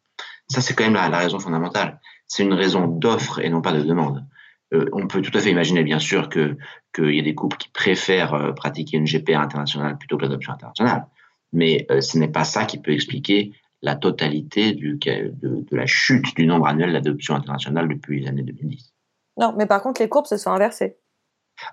Ça, 0.48 0.60
c'est 0.60 0.74
quand 0.74 0.84
même 0.84 0.94
la, 0.94 1.08
raison 1.18 1.38
fondamentale. 1.38 2.00
C'est 2.26 2.42
une 2.42 2.54
raison 2.54 2.86
d'offre 2.86 3.40
et 3.40 3.50
non 3.50 3.60
pas 3.60 3.72
de 3.72 3.82
demande. 3.82 4.24
Euh, 4.72 4.86
on 4.92 5.06
peut 5.06 5.22
tout 5.22 5.36
à 5.36 5.40
fait 5.40 5.50
imaginer, 5.50 5.82
bien 5.82 5.98
sûr, 5.98 6.28
qu'il 6.28 6.56
y 6.96 7.20
a 7.20 7.22
des 7.22 7.34
couples 7.34 7.56
qui 7.56 7.68
préfèrent 7.70 8.34
euh, 8.34 8.52
pratiquer 8.52 8.96
une 8.96 9.04
GPA 9.04 9.40
internationale 9.40 9.98
plutôt 9.98 10.16
que 10.16 10.22
l'adoption 10.22 10.52
internationale. 10.52 11.06
Mais 11.52 11.86
euh, 11.90 12.00
ce 12.00 12.18
n'est 12.18 12.28
pas 12.28 12.44
ça 12.44 12.64
qui 12.64 12.78
peut 12.78 12.92
expliquer 12.92 13.52
la 13.82 13.96
totalité 13.96 14.72
du, 14.72 14.98
de, 14.98 15.32
de 15.40 15.76
la 15.76 15.86
chute 15.86 16.34
du 16.36 16.46
nombre 16.46 16.66
annuel 16.66 16.92
d'adoptions 16.92 17.34
internationales 17.34 17.88
depuis 17.88 18.20
les 18.20 18.28
années 18.28 18.42
2010. 18.42 18.92
Non, 19.38 19.54
mais 19.56 19.66
par 19.66 19.82
contre, 19.82 20.00
les 20.00 20.08
courbes 20.08 20.26
se 20.26 20.36
sont 20.36 20.50
inversées. 20.50 20.96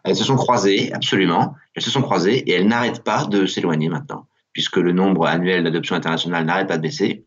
Elles 0.04 0.16
se 0.16 0.24
sont 0.24 0.36
croisées, 0.36 0.94
absolument. 0.94 1.56
Elles 1.74 1.84
se 1.84 1.92
sont 1.92 2.02
croisées 2.02 2.38
et 2.50 2.54
elles 2.54 2.68
n'arrêtent 2.68 3.04
pas 3.04 3.26
de 3.26 3.46
s'éloigner 3.46 3.90
maintenant, 3.90 4.28
puisque 4.54 4.78
le 4.78 4.92
nombre 4.92 5.26
annuel 5.26 5.64
d'adoptions 5.64 5.96
internationales 5.96 6.46
n'arrête 6.46 6.68
pas 6.68 6.78
de 6.78 6.82
baisser 6.82 7.26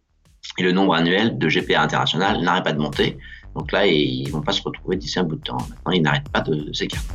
et 0.57 0.63
le 0.63 0.73
nombre 0.73 0.95
annuel 0.95 1.39
de 1.39 1.49
GPA 1.49 1.83
international 1.83 2.41
n'arrête 2.41 2.65
pas 2.65 2.73
de 2.73 2.79
monter. 2.79 3.19
Donc 3.55 3.73
là, 3.73 3.87
ils 3.87 4.31
vont 4.31 4.43
pas 4.43 4.53
se 4.53 4.63
retrouver 4.63 4.97
d'ici 4.97 5.19
un 5.19 5.25
bout 5.25 5.37
de 5.37 5.43
temps. 5.43 5.59
Maintenant, 5.71 5.93
ils 5.93 6.03
n'arrêtent 6.03 6.29
pas 6.31 6.41
de 6.41 6.73
s'écarter. 6.73 7.15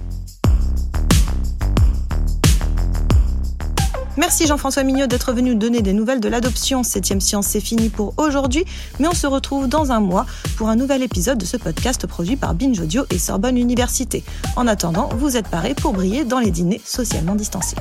Merci 4.16 4.46
Jean-François 4.46 4.84
Mignot 4.84 5.08
d'être 5.08 5.34
venu 5.34 5.56
donner 5.56 5.82
des 5.82 5.94
nouvelles 5.94 6.20
de 6.20 6.30
l'adoption. 6.30 6.84
Septième 6.84 7.20
Science, 7.20 7.48
c'est 7.48 7.60
fini 7.60 7.90
pour 7.90 8.14
aujourd'hui, 8.18 8.64
mais 9.00 9.08
on 9.08 9.14
se 9.14 9.26
retrouve 9.26 9.68
dans 9.68 9.92
un 9.92 10.00
mois 10.00 10.28
pour 10.56 10.70
un 10.70 10.76
nouvel 10.76 11.02
épisode 11.02 11.40
de 11.40 11.46
ce 11.46 11.58
podcast 11.58 12.06
produit 12.06 12.36
par 12.36 12.54
Binge 12.54 12.80
Audio 12.80 13.06
et 13.10 13.18
Sorbonne 13.18 13.58
Université. 13.58 14.24
En 14.56 14.68
attendant, 14.68 15.10
vous 15.18 15.36
êtes 15.36 15.48
parés 15.48 15.74
pour 15.74 15.94
briller 15.94 16.26
dans 16.26 16.40
les 16.40 16.52
dîners 16.52 16.82
socialement 16.86 17.34
distancés. 17.34 17.78